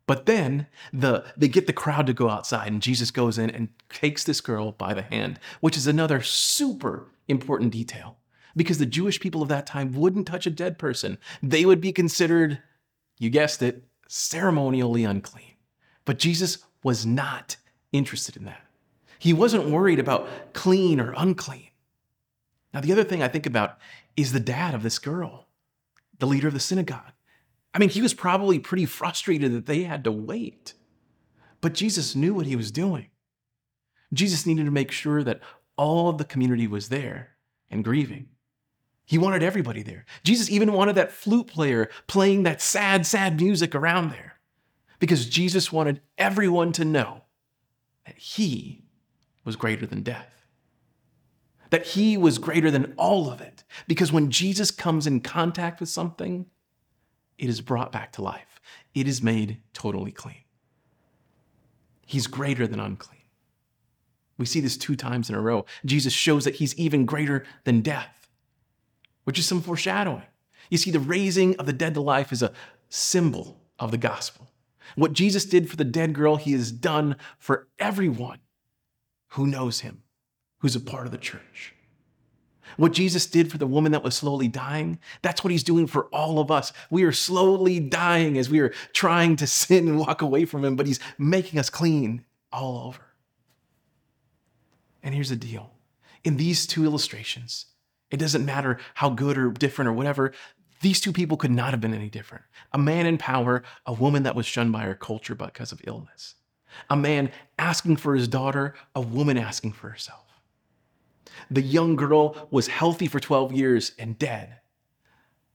But 0.07 0.26
then 0.26 0.66
the, 0.92 1.25
they 1.35 1.49
get 1.49 1.66
the 1.66 1.73
crowd 1.73 2.07
to 2.09 2.12
go 2.12 2.28
outside, 2.28 2.68
and 2.68 2.83
Jesus 2.83 3.11
goes 3.11 3.38
in 3.38 3.49
and 3.49 3.71
takes 3.88 4.23
this 4.23 4.42
girl 4.42 4.73
by 4.73 4.92
the 4.92 5.02
hand, 5.02 5.40
which 5.61 5.78
is 5.78 5.87
another 5.87 6.21
super 6.21 7.09
important 7.26 7.73
detail 7.73 8.18
because 8.54 8.76
the 8.76 8.87
Jewish 8.87 9.18
people 9.18 9.40
of 9.40 9.49
that 9.49 9.66
time 9.66 9.92
wouldn't 9.92 10.26
touch 10.26 10.47
a 10.47 10.50
dead 10.50 10.78
person. 10.78 11.16
They 11.42 11.64
would 11.64 11.80
be 11.80 11.92
considered, 11.92 12.62
you 13.18 13.30
guessed 13.30 13.62
it, 13.62 13.84
ceremonially 14.08 15.04
unclean. 15.04 15.54
But 16.04 16.18
Jesus 16.18 16.58
was 16.82 17.04
not 17.04 17.56
interested 17.92 18.37
in 18.37 18.44
that. 18.44 18.64
He 19.18 19.32
wasn't 19.32 19.68
worried 19.68 19.98
about 19.98 20.28
clean 20.52 21.00
or 21.00 21.12
unclean. 21.16 21.68
Now, 22.72 22.80
the 22.80 22.92
other 22.92 23.04
thing 23.04 23.22
I 23.22 23.28
think 23.28 23.46
about 23.46 23.78
is 24.16 24.32
the 24.32 24.40
dad 24.40 24.75
of 24.75 24.82
this 24.82 24.98
girl, 24.98 25.48
the 26.18 26.26
leader 26.26 26.48
of 26.48 26.54
the 26.54 26.60
synagogue. 26.60 27.12
I 27.75 27.78
mean, 27.78 27.88
he 27.88 28.02
was 28.02 28.14
probably 28.14 28.58
pretty 28.58 28.87
frustrated 28.87 29.52
that 29.52 29.66
they 29.66 29.82
had 29.82 30.04
to 30.04 30.12
wait. 30.12 30.75
But 31.60 31.75
Jesus 31.75 32.14
knew 32.14 32.34
what 32.34 32.46
he 32.46 32.56
was 32.56 32.70
doing. 32.70 33.08
Jesus 34.12 34.46
needed 34.46 34.64
to 34.64 34.70
make 34.70 34.90
sure 34.90 35.22
that 35.22 35.40
all 35.76 36.08
of 36.08 36.18
the 36.18 36.25
community 36.25 36.66
was 36.66 36.88
there 36.88 37.37
and 37.70 37.84
grieving. 37.84 38.28
He 39.09 39.17
wanted 39.17 39.43
everybody 39.43 39.83
there. 39.83 40.05
Jesus 40.23 40.50
even 40.50 40.75
wanted 40.75 40.95
that 40.97 41.11
flute 41.11 41.47
player 41.47 41.88
playing 42.09 42.43
that 42.43 42.61
sad, 42.61 43.07
sad 43.07 43.41
music 43.41 43.75
around 43.75 44.11
there 44.11 44.35
because 44.99 45.31
Jesus 45.31 45.73
wanted 45.73 46.03
everyone 46.19 46.73
to 46.73 46.85
know 46.85 47.23
that 48.05 48.19
he 48.19 48.85
was 49.47 49.57
greater 49.57 49.87
than 49.87 50.03
death. 50.03 50.45
That 51.71 51.87
he 51.87 52.19
was 52.19 52.37
greater 52.37 52.71
than 52.71 52.93
all 52.99 53.31
of 53.31 53.41
it. 53.41 53.65
Because 53.87 54.12
when 54.12 54.31
Jesus 54.31 54.71
comes 54.71 55.07
in 55.07 55.21
contact 55.23 55.81
with 55.81 55.88
something, 55.88 56.45
it 57.38 57.49
is 57.49 57.62
brought 57.62 57.91
back 57.91 58.12
to 58.12 58.23
life, 58.23 58.61
it 58.95 59.09
is 59.09 59.23
made 59.23 59.62
totally 59.73 60.12
clean. 60.12 60.45
He's 62.05 62.27
greater 62.27 62.67
than 62.67 62.79
unclean. 62.79 63.23
We 64.37 64.45
see 64.45 64.61
this 64.61 64.77
two 64.77 64.97
times 64.97 65.31
in 65.31 65.35
a 65.35 65.41
row. 65.41 65.65
Jesus 65.87 66.12
shows 66.12 66.45
that 66.45 66.57
he's 66.57 66.79
even 66.79 67.07
greater 67.07 67.47
than 67.65 67.81
death 67.81 68.17
which 69.28 69.38
is 69.38 69.44
some 69.44 69.61
foreshadowing. 69.61 70.23
You 70.70 70.78
see, 70.78 70.90
the 70.90 70.99
raising 70.99 71.54
of 71.56 71.66
the 71.66 71.73
dead 71.75 71.92
to 71.92 72.00
life 72.00 72.32
is 72.32 72.42
a 72.42 72.54
symbol 72.88 73.61
of 73.78 73.90
the 73.90 73.99
gospel. 73.99 74.49
What 74.97 75.12
Jesus 75.12 75.44
did 75.44 75.68
for 75.68 75.76
the 75.76 75.85
dead 75.85 76.14
girl, 76.14 76.37
he 76.37 76.52
has 76.52 76.73
done 76.73 77.14
for 77.38 77.68
everyone 77.78 78.38
who 79.32 79.47
knows 79.47 79.80
him, 79.80 80.02
who's 80.61 80.75
a 80.75 80.80
part 80.80 81.04
of 81.04 81.12
the 81.12 81.18
church. 81.18 81.75
What 82.78 82.92
Jesus 82.92 83.26
did 83.26 83.52
for 83.52 83.58
the 83.58 83.66
woman 83.66 83.92
that 83.92 84.02
was 84.02 84.16
slowly 84.16 84.49
dying, 84.49 84.99
that's 85.20 85.44
what 85.44 85.50
he's 85.50 85.62
doing 85.62 85.87
for 85.87 86.06
all 86.06 86.38
of 86.38 86.50
us. 86.50 86.73
We 86.90 87.02
are 87.02 87.12
slowly 87.12 87.80
dying 87.80 88.38
as 88.38 88.49
we 88.49 88.61
are 88.61 88.73
trying 88.94 89.37
to 89.37 89.47
sin 89.47 89.88
and 89.88 89.99
walk 89.99 90.23
away 90.23 90.47
from 90.47 90.64
him, 90.64 90.75
but 90.75 90.87
he's 90.87 91.00
making 91.18 91.58
us 91.58 91.68
clean 91.68 92.25
all 92.50 92.87
over. 92.87 93.02
And 95.02 95.14
here's 95.14 95.28
the 95.28 95.37
deal 95.37 95.75
in 96.25 96.38
these 96.38 96.66
two 96.66 96.87
illustrations, 96.87 97.66
it 98.11 98.19
doesn't 98.19 98.45
matter 98.45 98.79
how 98.95 99.11
good 99.11 99.37
or 99.37 99.50
different 99.50 99.88
or 99.88 99.93
whatever. 99.93 100.33
These 100.81 101.00
two 101.00 101.12
people 101.12 101.37
could 101.37 101.50
not 101.50 101.73
have 101.73 101.81
been 101.81 101.95
any 101.95 102.09
different. 102.09 102.45
A 102.73 102.79
man 102.79 103.07
in 103.07 103.19
power, 103.19 103.62
a 103.85 103.93
woman 103.93 104.23
that 104.23 104.37
was 104.37 104.47
shunned 104.47 104.73
by 104.73 104.83
her 104.83 104.95
culture 104.95 105.35
because 105.35 105.73
of 105.73 105.81
illness. 105.85 106.37
A 106.88 106.97
man 106.97 107.33
asking 107.59 107.97
for 107.97 108.15
his 108.15 108.29
daughter, 108.29 108.75
a 108.95 109.00
woman 109.00 109.37
asking 109.37 109.73
for 109.73 109.88
herself. 109.88 110.25
The 111.50 111.62
young 111.62 111.97
girl 111.97 112.49
was 112.50 112.69
healthy 112.69 113.07
for 113.07 113.21
12 113.21 113.53
years 113.53 113.93
and 113.99 114.19
dead. 114.19 114.61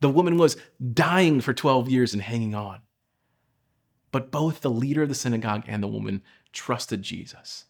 The 0.02 0.10
woman 0.10 0.38
was 0.38 0.58
dying 0.94 1.40
for 1.40 1.54
12 1.54 1.90
years 1.90 2.14
and 2.14 2.22
hanging 2.22 2.56
on. 2.56 2.82
But 4.12 4.32
both 4.32 4.62
the 4.62 4.70
leader 4.70 5.04
of 5.04 5.10
the 5.10 5.16
synagogue 5.16 5.64
and 5.68 5.82
the 5.82 5.88
woman 5.88 6.22
trusted 6.52 7.02
Jesus. 7.02 7.66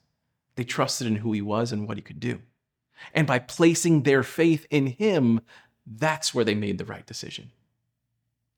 They 0.55 0.63
trusted 0.63 1.07
in 1.07 1.17
who 1.17 1.31
he 1.31 1.41
was 1.41 1.71
and 1.71 1.87
what 1.87 1.97
he 1.97 2.03
could 2.03 2.19
do. 2.19 2.41
And 3.13 3.27
by 3.27 3.39
placing 3.39 4.03
their 4.03 4.23
faith 4.23 4.65
in 4.69 4.87
him, 4.87 5.41
that's 5.85 6.33
where 6.33 6.45
they 6.45 6.55
made 6.55 6.77
the 6.77 6.85
right 6.85 7.05
decision. 7.05 7.51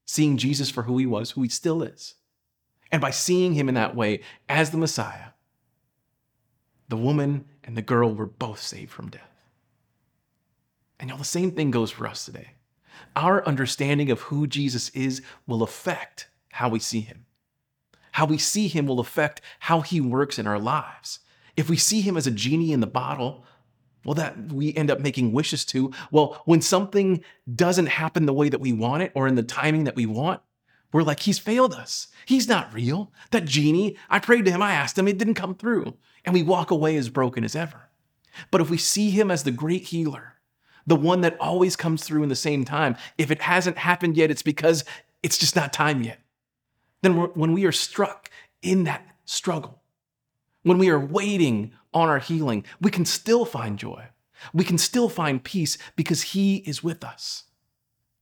Seeing 0.05 0.37
Jesus 0.37 0.69
for 0.69 0.83
who 0.83 0.97
he 0.97 1.05
was, 1.05 1.31
who 1.31 1.41
he 1.41 1.49
still 1.49 1.81
is. 1.81 2.15
And 2.91 3.01
by 3.01 3.09
seeing 3.09 3.53
him 3.53 3.67
in 3.67 3.75
that 3.75 3.95
way 3.95 4.21
as 4.47 4.71
the 4.71 4.77
Messiah, 4.77 5.29
the 6.87 6.97
woman 6.97 7.45
and 7.63 7.75
the 7.75 7.81
girl 7.81 8.13
were 8.13 8.27
both 8.27 8.61
saved 8.61 8.91
from 8.91 9.09
death. 9.09 9.21
And 10.99 11.09
y'all, 11.09 11.17
the 11.17 11.25
same 11.25 11.51
thing 11.51 11.71
goes 11.71 11.91
for 11.91 12.07
us 12.07 12.25
today. 12.25 12.51
Our 13.15 13.45
understanding 13.45 14.11
of 14.11 14.21
who 14.21 14.47
Jesus 14.47 14.89
is 14.89 15.21
will 15.47 15.63
affect 15.63 16.27
how 16.51 16.69
we 16.69 16.79
see 16.79 17.01
him. 17.01 17.25
How 18.13 18.25
we 18.25 18.37
see 18.37 18.67
him 18.67 18.85
will 18.85 18.99
affect 18.99 19.41
how 19.59 19.81
he 19.81 19.99
works 19.99 20.39
in 20.39 20.47
our 20.47 20.59
lives. 20.59 21.19
If 21.57 21.69
we 21.69 21.75
see 21.75 22.01
him 22.01 22.15
as 22.15 22.27
a 22.27 22.31
genie 22.31 22.71
in 22.71 22.79
the 22.79 22.87
bottle, 22.87 23.45
well, 24.05 24.13
that 24.15 24.53
we 24.53 24.73
end 24.75 24.91
up 24.91 24.99
making 24.99 25.33
wishes 25.33 25.65
to. 25.65 25.91
Well, 26.11 26.41
when 26.45 26.61
something 26.61 27.23
doesn't 27.53 27.87
happen 27.87 28.25
the 28.25 28.33
way 28.33 28.49
that 28.49 28.61
we 28.61 28.71
want 28.71 29.03
it 29.03 29.11
or 29.15 29.27
in 29.27 29.35
the 29.35 29.43
timing 29.43 29.83
that 29.85 29.95
we 29.95 30.05
want, 30.05 30.41
we're 30.93 31.03
like, 31.03 31.21
he's 31.21 31.39
failed 31.39 31.73
us. 31.73 32.07
He's 32.25 32.47
not 32.47 32.73
real. 32.73 33.11
That 33.31 33.45
genie, 33.45 33.97
I 34.09 34.19
prayed 34.19 34.45
to 34.45 34.51
him, 34.51 34.61
I 34.61 34.71
asked 34.71 34.97
him, 34.97 35.07
it 35.07 35.17
didn't 35.17 35.33
come 35.33 35.55
through. 35.55 35.97
And 36.23 36.33
we 36.33 36.43
walk 36.43 36.71
away 36.71 36.95
as 36.95 37.09
broken 37.09 37.43
as 37.43 37.55
ever. 37.55 37.89
But 38.51 38.61
if 38.61 38.69
we 38.69 38.77
see 38.77 39.09
him 39.09 39.29
as 39.29 39.43
the 39.43 39.51
great 39.51 39.83
healer, 39.83 40.35
the 40.87 40.95
one 40.95 41.21
that 41.21 41.39
always 41.39 41.75
comes 41.75 42.03
through 42.03 42.23
in 42.23 42.29
the 42.29 42.35
same 42.35 42.63
time, 42.63 42.95
if 43.17 43.31
it 43.31 43.41
hasn't 43.41 43.77
happened 43.77 44.15
yet, 44.15 44.31
it's 44.31 44.41
because 44.43 44.85
it's 45.23 45.37
just 45.37 45.55
not 45.55 45.73
time 45.73 46.03
yet. 46.03 46.19
Then 47.01 47.15
when 47.33 47.53
we 47.53 47.65
are 47.65 47.71
struck 47.71 48.29
in 48.61 48.83
that 48.85 49.05
struggle, 49.25 49.81
when 50.65 50.79
we 50.79 50.89
are 50.89 50.99
waiting 50.99 51.71
on 51.93 52.09
our 52.09 52.17
healing, 52.17 52.65
we 52.81 52.89
can 52.89 53.05
still 53.05 53.45
find 53.45 53.77
joy. 53.77 54.07
We 54.51 54.63
can 54.63 54.79
still 54.79 55.09
find 55.09 55.43
peace 55.43 55.77
because 55.95 56.33
He 56.33 56.57
is 56.57 56.83
with 56.83 57.03
us. 57.03 57.43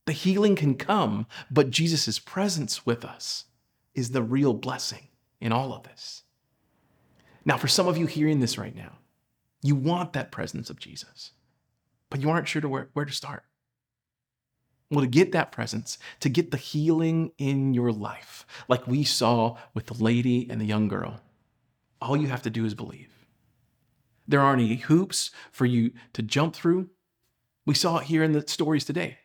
The 0.04 0.12
healing 0.12 0.54
can 0.54 0.74
come, 0.74 1.26
but 1.50 1.70
Jesus' 1.70 2.18
presence 2.18 2.84
with 2.84 3.02
us 3.02 3.46
is 3.94 4.10
the 4.10 4.22
real 4.22 4.52
blessing 4.52 5.08
in 5.40 5.52
all 5.52 5.72
of 5.72 5.84
this. 5.84 6.24
Now, 7.46 7.56
for 7.56 7.66
some 7.66 7.88
of 7.88 7.96
you 7.96 8.04
hearing 8.04 8.40
this 8.40 8.58
right 8.58 8.76
now, 8.76 8.98
you 9.62 9.74
want 9.74 10.12
that 10.12 10.30
presence 10.30 10.68
of 10.68 10.78
Jesus, 10.78 11.30
but 12.10 12.20
you 12.20 12.28
aren't 12.28 12.48
sure 12.48 12.60
to 12.60 12.68
where, 12.68 12.90
where 12.92 13.06
to 13.06 13.12
start. 13.12 13.44
Well, 14.90 15.00
to 15.00 15.06
get 15.06 15.32
that 15.32 15.50
presence, 15.50 15.98
to 16.20 16.28
get 16.28 16.50
the 16.50 16.58
healing 16.58 17.32
in 17.38 17.72
your 17.72 17.90
life, 17.90 18.44
like 18.68 18.86
we 18.86 19.02
saw 19.02 19.56
with 19.72 19.86
the 19.86 19.94
lady 19.94 20.46
and 20.50 20.60
the 20.60 20.66
young 20.66 20.88
girl, 20.88 21.22
all 22.04 22.16
you 22.16 22.28
have 22.28 22.42
to 22.42 22.50
do 22.50 22.64
is 22.64 22.74
believe. 22.74 23.26
There 24.28 24.40
aren't 24.40 24.62
any 24.62 24.76
hoops 24.76 25.30
for 25.50 25.66
you 25.66 25.92
to 26.12 26.22
jump 26.22 26.54
through. 26.54 26.90
We 27.66 27.74
saw 27.74 27.98
it 27.98 28.04
here 28.04 28.22
in 28.22 28.32
the 28.32 28.46
stories 28.46 28.84
today. 28.84 29.18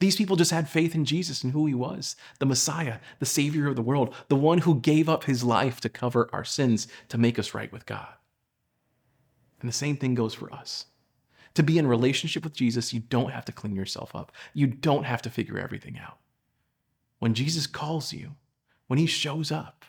These 0.00 0.16
people 0.16 0.36
just 0.36 0.50
had 0.50 0.68
faith 0.68 0.94
in 0.94 1.04
Jesus 1.04 1.44
and 1.44 1.52
who 1.52 1.66
he 1.66 1.74
was 1.74 2.16
the 2.38 2.46
Messiah, 2.46 2.98
the 3.20 3.26
Savior 3.26 3.68
of 3.68 3.76
the 3.76 3.82
world, 3.82 4.14
the 4.28 4.36
one 4.36 4.58
who 4.58 4.80
gave 4.80 5.08
up 5.08 5.24
his 5.24 5.44
life 5.44 5.80
to 5.80 5.88
cover 5.88 6.28
our 6.32 6.44
sins 6.44 6.88
to 7.08 7.18
make 7.18 7.38
us 7.38 7.54
right 7.54 7.72
with 7.72 7.86
God. 7.86 8.08
And 9.60 9.68
the 9.68 9.74
same 9.74 9.96
thing 9.96 10.14
goes 10.14 10.34
for 10.34 10.52
us. 10.52 10.86
To 11.54 11.62
be 11.62 11.78
in 11.78 11.86
relationship 11.86 12.42
with 12.42 12.54
Jesus, 12.54 12.92
you 12.92 13.00
don't 13.00 13.30
have 13.30 13.44
to 13.44 13.52
clean 13.52 13.76
yourself 13.76 14.14
up, 14.14 14.32
you 14.52 14.66
don't 14.66 15.04
have 15.04 15.22
to 15.22 15.30
figure 15.30 15.58
everything 15.58 15.98
out. 15.98 16.18
When 17.18 17.34
Jesus 17.34 17.66
calls 17.66 18.12
you, 18.12 18.32
when 18.88 18.98
he 18.98 19.06
shows 19.06 19.52
up, 19.52 19.84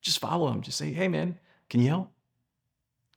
just 0.00 0.20
follow 0.20 0.50
him. 0.50 0.62
Just 0.62 0.78
say, 0.78 0.92
hey, 0.92 1.08
man, 1.08 1.38
can 1.70 1.80
you 1.80 1.88
help? 1.88 2.12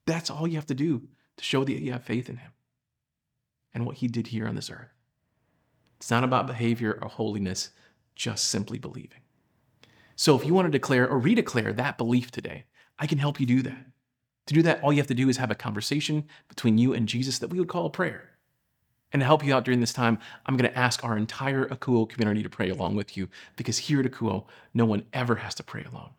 That's 0.06 0.30
all 0.30 0.48
you 0.48 0.56
have 0.56 0.66
to 0.68 0.74
do 0.74 1.08
to 1.38 1.44
show 1.44 1.64
that 1.64 1.82
you 1.82 1.92
have 1.92 2.04
faith 2.04 2.30
in 2.30 2.38
him 2.38 2.52
and 3.74 3.86
what 3.86 3.98
he 3.98 4.08
did 4.08 4.28
here 4.28 4.48
on 4.48 4.56
this 4.56 4.70
earth. 4.70 4.94
It's 5.98 6.12
not 6.12 6.24
about 6.24 6.48
behavior 6.48 6.98
or 7.02 7.08
holiness, 7.08 7.70
just 8.16 8.48
simply 8.48 8.80
believing. 8.80 9.22
So 10.16 10.36
if 10.36 10.46
you 10.46 10.54
want 10.54 10.66
to 10.66 10.72
declare 10.72 11.08
or 11.08 11.22
redeclare 11.22 11.76
that 11.76 11.98
belief 11.98 12.32
today, 12.32 12.66
I 13.00 13.08
can 13.08 13.18
help 13.18 13.40
you 13.40 13.46
do 13.46 13.62
that. 13.64 13.86
To 14.48 14.54
do 14.54 14.62
that, 14.64 14.84
all 14.84 14.92
you 14.92 15.00
have 15.00 15.08
to 15.08 15.14
do 15.14 15.30
is 15.30 15.38
have 15.38 15.52
a 15.52 15.56
conversation 15.56 16.26
between 16.50 16.78
you 16.78 16.94
and 16.94 17.08
Jesus 17.08 17.40
that 17.40 17.50
we 17.50 17.60
would 17.60 17.70
call 17.70 17.86
a 17.86 17.92
prayer. 17.92 18.32
And 19.14 19.20
to 19.22 19.26
help 19.26 19.46
you 19.46 19.54
out 19.54 19.66
during 19.66 19.80
this 19.80 19.94
time, 19.94 20.20
I'm 20.46 20.58
going 20.58 20.70
to 20.70 20.78
ask 20.78 21.04
our 21.04 21.18
entire 21.18 21.66
Akouo 21.66 22.10
community 22.10 22.44
to 22.44 22.50
pray 22.50 22.70
along 22.70 22.96
with 22.96 23.18
you 23.18 23.30
because 23.56 23.78
here 23.78 24.00
at 24.00 24.06
Akouo, 24.06 24.46
no 24.74 24.86
one 24.86 25.06
ever 25.14 25.36
has 25.36 25.56
to 25.56 25.64
pray 25.64 25.84
alone. 25.84 26.12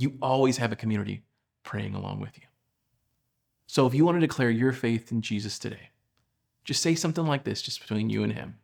You 0.00 0.16
always 0.22 0.56
have 0.56 0.72
a 0.72 0.76
community 0.76 1.24
praying 1.62 1.94
along 1.94 2.20
with 2.20 2.38
you. 2.38 2.44
So 3.66 3.86
if 3.86 3.92
you 3.92 4.06
want 4.06 4.16
to 4.16 4.26
declare 4.26 4.48
your 4.48 4.72
faith 4.72 5.12
in 5.12 5.20
Jesus 5.20 5.58
today, 5.58 5.90
just 6.64 6.80
say 6.80 6.94
something 6.94 7.26
like 7.26 7.44
this 7.44 7.60
just 7.60 7.82
between 7.82 8.08
you 8.08 8.22
and 8.22 8.32
him. 8.32 8.56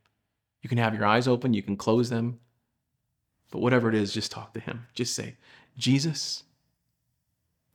You 0.63 0.71
can 0.71 0.79
have 0.79 0.95
your 0.95 1.05
eyes 1.05 1.29
open, 1.29 1.53
you 1.53 1.63
can 1.63 1.77
close 1.77 2.09
them, 2.09 2.41
but 3.51 3.59
whatever 3.59 3.91
it 3.91 3.95
is, 3.95 4.15
just 4.15 4.33
talk 4.33 4.55
to 4.55 4.61
him. 4.61 4.87
Just 4.95 5.15
say, 5.15 5.37
Jesus, 5.77 6.45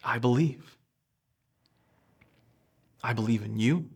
I 0.04 0.17
believe. 0.17 0.76
I 3.04 3.13
believe 3.13 3.43
in 3.43 3.60
you 3.60 3.89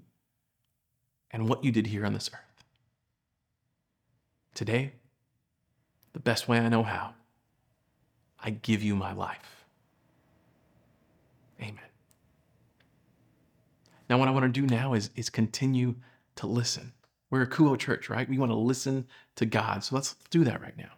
and 1.32 1.50
what 1.50 1.64
you 1.64 1.72
did 1.72 1.88
here 1.88 2.06
on 2.06 2.14
this 2.14 2.30
earth. 2.32 2.66
Today, 4.54 4.94
the 6.14 6.20
best 6.20 6.48
way 6.48 6.60
I 6.60 6.70
know 6.70 6.84
how, 6.84 7.16
I 8.46 8.52
give 8.52 8.84
you 8.84 8.96
my 8.96 9.12
life. 9.12 9.66
Amen. 11.60 11.80
Now, 14.08 14.20
what 14.20 14.28
I 14.28 14.32
want 14.32 14.44
to 14.44 14.62
do 14.62 14.68
now 14.68 14.94
is, 14.94 15.10
is 15.16 15.32
continue 15.32 15.96
to 16.36 16.46
listen. 16.46 16.94
We're 17.32 17.48
Akouo 17.48 17.78
church, 17.78 18.08
right? 18.08 18.30
We 18.30 18.38
want 18.38 18.52
to 18.52 18.56
listen 18.56 19.08
to 19.38 19.48
God. 19.48 19.84
So 19.84 19.96
let's 19.96 20.16
do 20.30 20.44
that 20.44 20.62
right 20.62 20.78
now. 20.78 20.92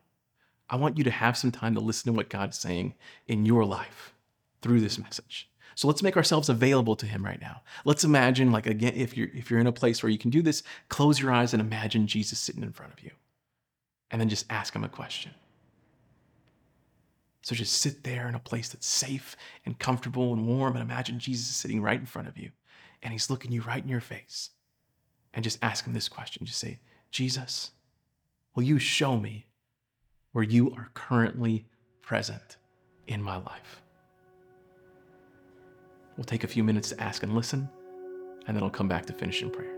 I 0.69 0.75
want 0.75 0.97
you 0.97 1.05
to 1.05 1.09
have 1.11 1.37
some 1.37 1.51
time 1.51 1.73
to 1.75 1.79
listen 1.79 2.11
to 2.11 2.17
what 2.17 2.29
God's 2.29 2.59
saying 2.59 2.95
in 3.27 3.45
your 3.45 3.63
life 3.63 4.13
through 4.61 4.81
this 4.81 4.99
message. 4.99 5.49
So 5.73 5.87
let's 5.87 6.03
make 6.03 6.17
ourselves 6.17 6.49
available 6.49 6.97
to 6.97 7.05
him 7.05 7.23
right 7.23 7.39
now. 7.39 7.61
Let's 7.85 8.03
imagine 8.03 8.51
like 8.51 8.67
again 8.67 8.93
if 8.95 9.15
you're 9.15 9.29
if 9.33 9.49
you're 9.49 9.59
in 9.59 9.67
a 9.67 9.71
place 9.71 10.03
where 10.03 10.09
you 10.09 10.17
can 10.17 10.31
do 10.31 10.41
this, 10.41 10.63
close 10.89 11.19
your 11.19 11.31
eyes 11.31 11.53
and 11.53 11.61
imagine 11.61 12.07
Jesus 12.07 12.39
sitting 12.39 12.63
in 12.63 12.73
front 12.73 12.91
of 12.91 13.01
you. 13.01 13.11
And 14.11 14.19
then 14.19 14.27
just 14.27 14.47
ask 14.49 14.75
him 14.75 14.83
a 14.83 14.89
question. 14.89 15.31
So 17.47 17.55
just 17.55 17.79
sit 17.79 18.03
there 18.03 18.27
in 18.27 18.35
a 18.35 18.39
place 18.39 18.67
that's 18.67 18.85
safe 18.85 19.37
and 19.65 19.79
comfortable 19.79 20.33
and 20.33 20.45
warm 20.45 20.75
and 20.75 20.83
imagine 20.83 21.17
Jesus 21.17 21.55
sitting 21.55 21.81
right 21.81 21.97
in 21.97 22.05
front 22.05 22.27
of 22.27 22.37
you 22.37 22.51
and 23.01 23.13
he's 23.13 23.29
looking 23.29 23.53
you 23.53 23.61
right 23.61 23.81
in 23.81 23.87
your 23.87 24.01
face. 24.01 24.49
And 25.33 25.45
just 25.45 25.57
ask 25.61 25.85
him 25.85 25.93
this 25.93 26.09
question. 26.09 26.45
Just 26.45 26.59
say, 26.59 26.81
Jesus, 27.09 27.71
will 28.53 28.63
you 28.63 28.79
show 28.79 29.17
me 29.17 29.45
where 30.33 30.43
you 30.43 30.71
are 30.71 30.89
currently 30.93 31.65
present 32.01 32.57
in 33.07 33.23
my 33.23 33.37
life? 33.37 33.81
We'll 36.17 36.25
take 36.25 36.43
a 36.43 36.49
few 36.49 36.65
minutes 36.65 36.89
to 36.89 37.01
ask 37.01 37.23
and 37.23 37.33
listen, 37.33 37.69
and 38.45 38.57
then 38.57 38.61
I'll 38.61 38.69
come 38.69 38.89
back 38.89 39.05
to 39.05 39.13
finish 39.13 39.41
in 39.41 39.51
prayer. 39.51 39.76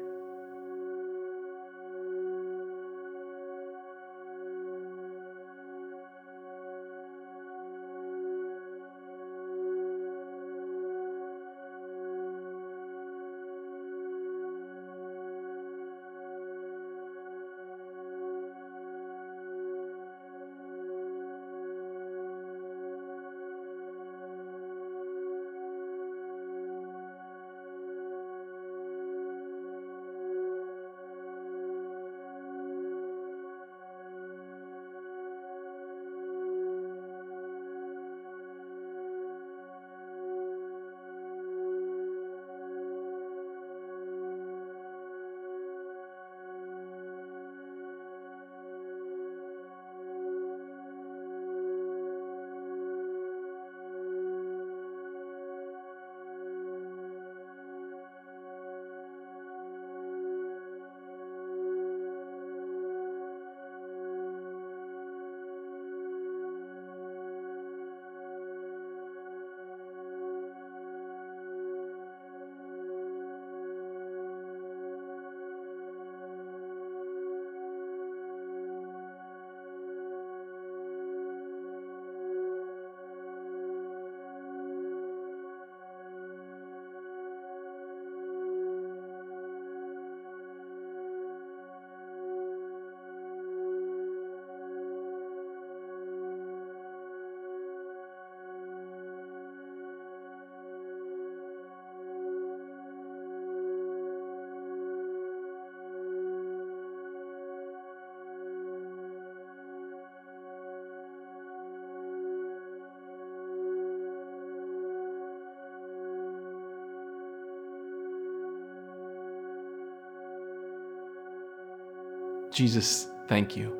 Jesus, 122.59 123.07
thank 123.29 123.55
you. 123.55 123.73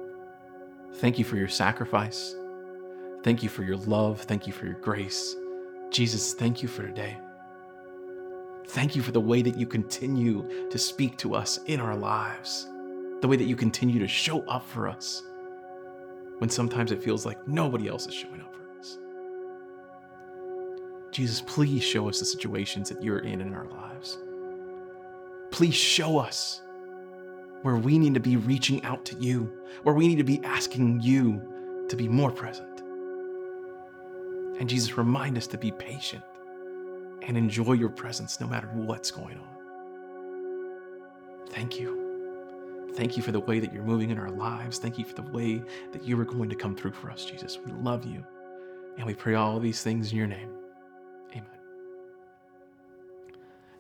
Thank 1.00 1.20
you 1.20 1.26
for 1.26 1.36
your 1.36 1.50
sacrifice. 1.50 2.34
Thank 3.24 3.44
you 3.44 3.50
for 3.50 3.64
your 3.64 3.76
love. 3.76 4.22
Thank 4.22 4.48
you 4.48 4.54
for 4.54 4.68
your 4.68 4.80
grace. 4.80 5.36
Jesus, 5.90 6.34
thank 6.34 6.64
you 6.64 6.70
for 6.70 6.84
today. 6.84 7.18
Thank 8.68 8.96
you 8.96 9.02
for 9.02 9.12
the 9.12 9.20
way 9.20 9.42
that 9.42 9.58
you 9.58 9.68
continue 9.68 10.70
to 10.70 10.78
speak 10.78 11.18
to 11.18 11.36
us 11.36 11.60
in 11.66 11.82
our 11.82 11.94
lives, 11.94 12.70
the 13.20 13.28
way 13.28 13.36
that 13.36 13.44
you 13.44 13.58
continue 13.58 14.00
to 14.00 14.08
show 14.08 14.48
up 14.48 14.66
for 14.66 14.88
us 14.88 15.24
when 16.38 16.50
sometimes 16.50 16.94
it 16.94 17.04
feels 17.04 17.26
like 17.26 17.46
nobody 17.50 17.90
else 17.90 18.08
is 18.08 18.14
showing 18.14 18.40
up 18.40 18.56
for 18.56 18.80
us. 18.80 18.98
Jesus, 21.12 21.42
please 21.42 21.84
show 21.84 22.08
us 22.08 22.20
the 22.20 22.26
situations 22.26 22.88
that 22.88 23.04
you're 23.04 23.20
in 23.20 23.42
in 23.42 23.54
our 23.54 23.68
lives. 23.68 24.20
Please 25.52 25.76
show 25.76 26.18
us 26.18 26.62
where 27.62 27.76
we 27.76 28.00
need 28.00 28.14
to 28.14 28.20
be 28.20 28.38
reaching 28.38 28.84
out 28.84 29.06
to 29.06 29.16
you, 29.18 29.52
where 29.84 29.96
we 29.96 30.08
need 30.08 30.18
to 30.18 30.24
be 30.24 30.44
asking 30.44 31.02
you 31.02 31.86
to 31.90 31.96
be 31.96 32.08
more 32.08 32.32
present. 32.32 32.82
And 34.60 34.70
Jesus, 34.70 34.98
remind 34.98 35.38
us 35.38 35.48
to 35.48 35.58
be 35.58 35.72
patient 35.72 36.24
and 37.22 37.38
enjoy 37.38 37.74
your 37.74 37.90
presence 37.90 38.40
no 38.40 38.48
matter 38.48 38.68
what's 38.74 39.12
going 39.12 39.38
on. 39.38 39.48
Thank 41.50 41.80
you. 41.80 42.90
Thank 42.96 43.18
you 43.18 43.24
for 43.24 43.32
the 43.32 43.40
way 43.40 43.60
that 43.60 43.74
you're 43.74 43.84
moving 43.84 44.10
in 44.10 44.20
our 44.20 44.32
lives. 44.32 44.78
Thank 44.80 44.98
you 44.98 45.06
for 45.06 45.14
the 45.14 45.32
way 45.32 45.62
that 45.92 46.04
you 46.04 46.20
are 46.20 46.26
going 46.26 46.50
to 46.50 46.56
come 46.56 46.76
through 46.76 46.94
for 46.94 47.10
us, 47.10 47.24
Jesus. 47.26 47.58
We 47.66 47.72
love 47.72 48.06
you. 48.06 48.26
And 48.98 49.06
we 49.06 49.14
pray 49.14 49.36
all 49.36 49.60
these 49.60 49.82
things 49.82 50.12
in 50.12 50.18
your 50.18 50.28
name. 50.28 50.50
Amen. 51.32 51.46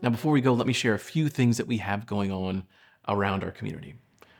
Now, 0.01 0.09
before 0.09 0.31
we 0.31 0.41
go, 0.41 0.53
let 0.53 0.67
me 0.67 0.73
share 0.73 0.93
a 0.93 0.99
few 0.99 1.27
things 1.27 1.57
that 1.57 1.67
we 1.67 1.77
have 1.77 2.05
going 2.05 2.31
on 2.31 2.63
around 3.07 3.43
our 3.43 3.51
community. 3.51 3.95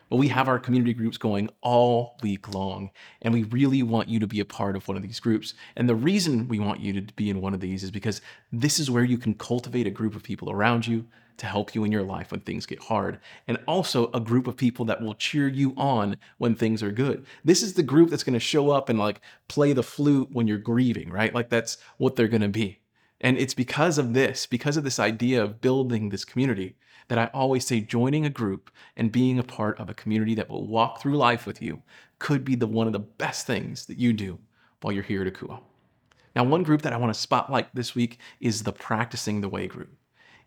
Well, 0.09 0.17
we 0.19 0.29
have 0.29 0.47
our 0.47 0.57
community 0.57 0.93
groups 0.93 1.17
going 1.17 1.49
all 1.61 2.17
week 2.23 2.51
long, 2.51 2.89
and 3.21 3.31
we 3.31 3.43
really 3.43 3.83
want 3.83 4.09
you 4.09 4.19
to 4.19 4.27
be 4.27 4.39
a 4.39 4.45
part 4.45 4.75
of 4.75 4.87
one 4.87 4.97
of 4.97 5.03
these 5.03 5.19
groups. 5.19 5.53
And 5.75 5.87
the 5.87 5.95
reason 5.95 6.47
we 6.47 6.59
want 6.59 6.79
you 6.79 6.99
to 6.99 7.13
be 7.13 7.29
in 7.29 7.41
one 7.41 7.53
of 7.53 7.59
these 7.59 7.83
is 7.83 7.91
because 7.91 8.21
this 8.51 8.79
is 8.79 8.89
where 8.89 9.03
you 9.03 9.19
can 9.19 9.35
cultivate 9.35 9.85
a 9.85 9.91
group 9.91 10.15
of 10.15 10.23
people 10.23 10.49
around 10.49 10.87
you 10.87 11.05
to 11.37 11.45
help 11.45 11.75
you 11.75 11.83
in 11.83 11.91
your 11.91 12.03
life 12.03 12.31
when 12.31 12.41
things 12.41 12.65
get 12.65 12.83
hard, 12.83 13.19
and 13.47 13.59
also 13.67 14.09
a 14.11 14.19
group 14.19 14.47
of 14.47 14.57
people 14.57 14.83
that 14.85 14.99
will 14.99 15.13
cheer 15.13 15.47
you 15.47 15.73
on 15.77 16.17
when 16.39 16.55
things 16.55 16.81
are 16.81 16.91
good. 16.91 17.25
This 17.45 17.61
is 17.61 17.73
the 17.75 17.83
group 17.83 18.09
that's 18.09 18.23
gonna 18.23 18.39
show 18.39 18.71
up 18.71 18.89
and 18.89 18.97
like 18.97 19.21
play 19.47 19.73
the 19.73 19.83
flute 19.83 20.29
when 20.31 20.47
you're 20.47 20.57
grieving, 20.57 21.11
right? 21.11 21.33
Like 21.33 21.49
that's 21.49 21.77
what 21.97 22.15
they're 22.15 22.27
gonna 22.27 22.49
be. 22.49 22.79
And 23.21 23.37
it's 23.37 23.53
because 23.53 23.97
of 23.97 24.13
this, 24.13 24.47
because 24.47 24.75
of 24.75 24.83
this 24.83 24.99
idea 24.99 25.43
of 25.43 25.61
building 25.61 26.09
this 26.09 26.25
community, 26.25 26.75
that 27.09 27.17
I 27.17 27.25
always 27.33 27.67
say 27.67 27.81
joining 27.81 28.25
a 28.25 28.29
group 28.29 28.71
and 28.95 29.11
being 29.11 29.37
a 29.37 29.43
part 29.43 29.79
of 29.79 29.89
a 29.89 29.93
community 29.93 30.35
that 30.35 30.49
will 30.49 30.65
walk 30.65 31.01
through 31.01 31.17
life 31.17 31.45
with 31.45 31.61
you 31.61 31.81
could 32.19 32.45
be 32.45 32.55
the 32.55 32.67
one 32.67 32.87
of 32.87 32.93
the 32.93 32.99
best 32.99 33.45
things 33.45 33.85
that 33.87 33.97
you 33.97 34.13
do 34.13 34.39
while 34.81 34.93
you're 34.93 35.03
here 35.03 35.21
at 35.23 35.33
Akouo. 35.33 35.59
Now, 36.35 36.43
one 36.43 36.63
group 36.63 36.83
that 36.83 36.93
I 36.93 36.97
want 36.97 37.13
to 37.13 37.19
spotlight 37.19 37.73
this 37.73 37.95
week 37.95 38.19
is 38.39 38.63
the 38.63 38.71
Practicing 38.71 39.41
the 39.41 39.49
Way 39.49 39.67
group. 39.67 39.97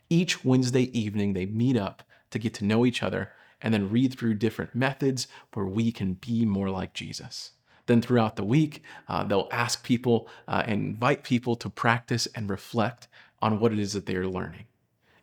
Each 0.08 0.44
Wednesday 0.44 0.96
evening, 0.98 1.32
they 1.32 1.46
meet 1.46 1.76
up 1.76 2.02
to 2.30 2.38
get 2.38 2.54
to 2.54 2.64
know 2.64 2.86
each 2.86 3.02
other 3.02 3.32
and 3.60 3.74
then 3.74 3.90
read 3.90 4.16
through 4.16 4.34
different 4.34 4.74
methods 4.74 5.26
where 5.54 5.66
we 5.66 5.92
can 5.92 6.14
be 6.14 6.44
more 6.44 6.70
like 6.70 6.94
Jesus. 6.94 7.52
Then 7.86 8.00
throughout 8.00 8.36
the 8.36 8.44
week, 8.44 8.82
uh, 9.08 9.24
they'll 9.24 9.48
ask 9.50 9.84
people 9.84 10.28
uh, 10.46 10.62
and 10.66 10.82
invite 10.82 11.24
people 11.24 11.56
to 11.56 11.68
practice 11.68 12.28
and 12.34 12.48
reflect 12.48 13.08
on 13.40 13.58
what 13.58 13.72
it 13.72 13.78
is 13.78 13.92
that 13.94 14.06
they're 14.06 14.28
learning. 14.28 14.66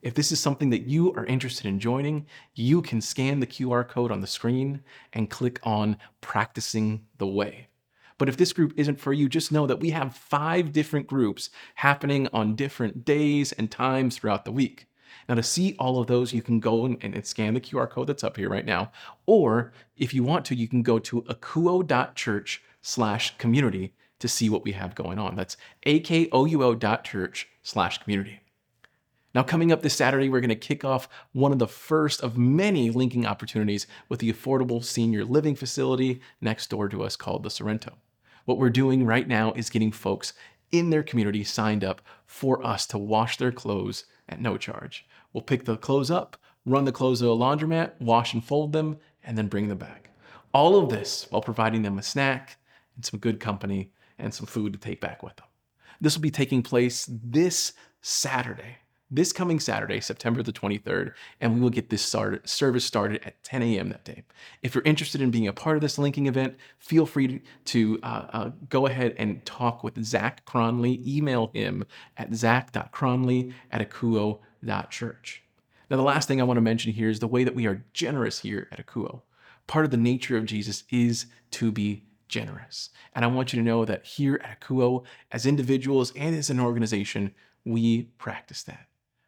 If 0.02 0.14
this 0.14 0.32
is 0.32 0.40
something 0.40 0.70
that 0.70 0.88
you 0.88 1.14
are 1.14 1.26
interested 1.26 1.66
in 1.66 1.80
joining, 1.80 2.26
you 2.56 2.82
can 2.82 3.02
scan 3.02 3.42
the 3.42 3.48
QR 3.48 3.86
code 3.88 4.12
on 4.12 4.22
the 4.22 4.28
screen 4.28 4.82
and 5.12 5.30
click 5.30 5.60
on 5.64 5.98
Practicing 6.22 7.06
the 7.18 7.28
Way. 7.28 7.68
But 8.18 8.30
if 8.30 8.38
this 8.38 8.54
group 8.54 8.74
isn't 8.78 9.00
for 9.00 9.12
you, 9.12 9.28
just 9.28 9.52
know 9.52 9.68
that 9.68 9.80
we 9.80 9.90
have 9.90 10.16
five 10.16 10.72
different 10.72 11.08
groups 11.08 11.50
happening 11.76 12.28
on 12.32 12.56
different 12.56 13.04
days 13.04 13.52
and 13.54 13.70
times 13.70 14.18
throughout 14.18 14.46
the 14.46 14.52
week. 14.52 14.88
Now, 15.28 15.36
to 15.36 15.44
see 15.44 15.76
all 15.80 16.00
of 16.00 16.08
those, 16.08 16.34
you 16.34 16.42
can 16.42 16.60
go 16.60 16.86
and, 16.86 17.26
scan 17.26 17.54
the 17.54 17.62
QR 17.62 17.90
code 17.90 18.08
that's 18.08 18.24
up 18.24 18.38
here 18.38 18.50
right 18.50 18.66
now. 18.66 18.92
Or 19.26 19.74
if 19.98 20.14
you 20.14 20.24
want 20.24 20.46
to, 20.46 20.56
you 20.56 20.68
can 20.68 20.82
go 20.82 21.00
to 21.00 21.24
akouo.church 21.24 22.62
slash 22.82 23.38
community 23.38 23.94
to 24.20 24.28
see 24.28 24.50
what 24.50 24.64
we 24.64 24.74
have 24.74 24.96
going 24.96 25.20
on. 25.20 25.36
That's 25.36 25.58
A-K-O-U-O 25.84 26.76
dot 26.76 27.04
church 27.04 27.48
slash 27.64 27.98
community. 28.00 28.42
Now, 29.36 29.44
coming 29.44 29.72
up 29.72 29.84
this 29.84 29.94
Saturday, 29.94 30.28
we're 30.28 30.42
going 30.42 30.50
to 30.50 30.56
kick 30.56 30.84
off 30.84 31.08
one 31.34 31.52
of 31.52 31.60
the 31.60 31.68
first 31.68 32.22
of 32.22 32.38
many 32.38 32.90
linking 32.90 33.28
opportunities 33.28 33.86
with 34.08 34.20
the 34.20 34.34
affordable 34.34 34.84
senior 34.84 35.24
living 35.24 35.56
facility 35.56 36.20
next 36.42 36.72
door 36.72 36.90
to 36.90 37.04
us 37.04 37.16
called 37.16 37.44
the 37.44 37.52
Sorrento. 37.52 37.94
What 38.46 38.58
we're 38.58 38.72
doing 38.72 39.06
right 39.06 39.28
now 39.28 39.54
is 39.54 39.70
getting 39.70 39.92
folks 39.92 40.34
in 40.72 40.90
their 40.90 41.04
community 41.04 41.44
signed 41.44 41.84
up 41.84 42.02
for 42.26 42.66
us 42.66 42.88
to 42.88 42.98
wash 42.98 43.38
their 43.38 43.52
clothes 43.52 44.06
at 44.28 44.42
no 44.42 44.58
charge. 44.58 45.06
We'll 45.32 45.44
pick 45.44 45.66
the 45.66 45.78
clothes 45.78 46.10
up, 46.10 46.36
run 46.66 46.86
the 46.86 46.92
clothes 46.92 47.20
to 47.20 47.32
a 47.32 47.38
laundromat, 47.38 48.02
wash 48.02 48.34
and 48.34 48.44
fold 48.44 48.74
them, 48.74 48.98
and 49.24 49.38
then 49.38 49.48
bring 49.48 49.68
them 49.68 49.78
back. 49.78 50.10
All 50.54 50.76
of 50.76 50.90
this 50.90 51.28
while 51.30 51.42
providing 51.42 51.84
them 51.84 52.00
a 52.00 52.04
snack 52.04 52.58
and 52.96 53.06
some 53.06 53.20
good 53.20 53.40
company 53.40 53.92
and 54.18 54.34
some 54.34 54.48
food 54.48 54.74
to 54.74 54.80
take 54.80 55.00
back 55.00 55.22
with 55.22 55.36
them. 55.36 55.46
This 56.02 56.16
will 56.16 56.22
be 56.22 56.32
taking 56.32 56.64
place 56.64 57.08
this 57.10 57.74
Saturday, 58.02 58.78
this 59.12 59.34
coming 59.34 59.60
Saturday, 59.60 60.00
September 60.00 60.44
the 60.44 60.54
23rd, 60.54 61.14
and 61.42 61.56
we 61.56 61.62
will 61.62 61.70
get 61.70 61.90
this 61.90 62.02
started, 62.02 62.48
service 62.48 62.86
started 62.86 63.22
at 63.26 63.44
10 63.44 63.64
a.m. 63.64 63.90
that 63.90 64.06
day. 64.06 64.24
If 64.62 64.76
you're 64.76 64.84
interested 64.84 65.22
in 65.22 65.32
being 65.32 65.48
a 65.48 65.54
part 65.54 65.78
of 65.78 65.82
this 65.82 65.98
linking 65.98 66.28
event, 66.28 66.56
feel 66.78 67.06
free 67.06 67.42
to 67.66 68.00
uh, 68.04 68.26
uh, 68.32 68.52
go 68.70 68.86
ahead 68.86 69.16
and 69.18 69.44
talk 69.46 69.84
with 69.84 70.04
Zach 70.04 70.46
Cronley. 70.46 71.06
Email 71.08 71.50
him 71.54 71.86
at 72.18 72.34
zach.cronley 72.36 73.54
at 73.72 73.90
akouo.church. 73.90 75.44
Now, 75.90 75.98
the 75.98 76.04
last 76.04 76.28
thing 76.28 76.40
I 76.40 76.44
want 76.44 76.58
to 76.58 76.62
mention 76.62 76.94
here 76.94 77.10
is 77.10 77.20
the 77.20 77.28
way 77.28 77.44
that 77.44 77.56
we 77.56 77.66
are 77.66 77.84
generous 77.94 78.40
here 78.40 78.68
at 78.72 78.86
Akouo. 78.86 79.24
Part 79.66 79.86
of 79.86 79.92
the 79.92 79.98
nature 79.98 80.38
of 80.38 80.46
Jesus 80.46 80.84
is 80.92 81.26
to 81.52 81.72
be 81.72 82.04
generous. 82.28 82.92
And 83.16 83.26
I 83.26 83.28
want 83.28 83.52
you 83.52 83.60
to 83.60 83.66
know 83.66 83.86
that 83.86 84.06
here 84.06 84.40
at 84.44 84.62
Akouo, 84.62 85.04
as 85.32 85.48
individuals 85.48 86.14
and 86.16 86.36
as 86.36 86.52
an 86.52 86.60
organization, 86.60 87.34
we 87.66 88.04
practice 88.20 88.62
that. 88.64 88.86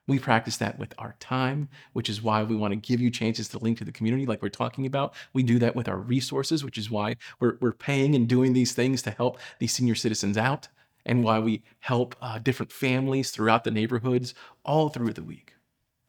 We 0.07 0.19
practice 0.19 0.57
that 0.57 0.79
with 0.79 0.93
our 0.97 1.15
time, 1.19 1.69
which 1.93 2.09
is 2.09 2.21
why 2.21 2.43
we 2.43 2.55
want 2.55 2.71
to 2.71 2.75
give 2.75 2.99
you 2.99 3.11
chances 3.11 3.47
to 3.49 3.59
link 3.59 3.77
to 3.77 3.85
the 3.85 3.91
community, 3.91 4.25
like 4.25 4.41
we're 4.41 4.49
talking 4.49 4.85
about. 4.85 5.13
We 5.31 5.43
do 5.43 5.59
that 5.59 5.75
with 5.75 5.87
our 5.87 5.97
resources, 5.97 6.63
which 6.63 6.77
is 6.77 6.89
why 6.89 7.15
we're, 7.39 7.57
we're 7.61 7.71
paying 7.71 8.15
and 8.15 8.27
doing 8.27 8.53
these 8.53 8.73
things 8.73 9.01
to 9.03 9.11
help 9.11 9.39
these 9.59 9.73
senior 9.73 9.95
citizens 9.95 10.37
out, 10.37 10.67
and 11.05 11.23
why 11.23 11.39
we 11.39 11.63
help 11.79 12.15
uh, 12.21 12.39
different 12.39 12.71
families 12.71 13.31
throughout 13.31 13.63
the 13.63 13.71
neighborhoods 13.71 14.33
all 14.65 14.89
through 14.89 15.13
the 15.13 15.23
week. 15.23 15.53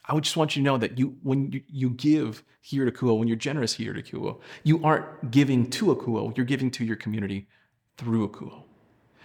I 0.05 0.15
would 0.15 0.25
just 0.25 0.37
want 0.37 0.57
you 0.57 0.63
to 0.63 0.65
know 0.65 0.79
that 0.79 0.99
you, 0.99 1.17
when 1.23 1.53
you, 1.53 1.63
you 1.69 1.91
give 1.91 2.43
here 2.61 2.85
to 2.85 2.91
Kuo, 2.91 3.19
when 3.19 3.29
you're 3.29 3.37
generous 3.37 3.75
here 3.75 3.93
to 3.93 4.03
Kuo, 4.03 4.41
you 4.65 4.83
aren't 4.83 5.31
giving 5.31 5.71
to 5.71 5.95
Akouo, 5.95 6.37
you're 6.37 6.47
giving 6.47 6.71
to 6.73 6.85
your 6.85 6.97
community 6.97 7.47
through 7.97 8.29
Akouo. 8.29 8.65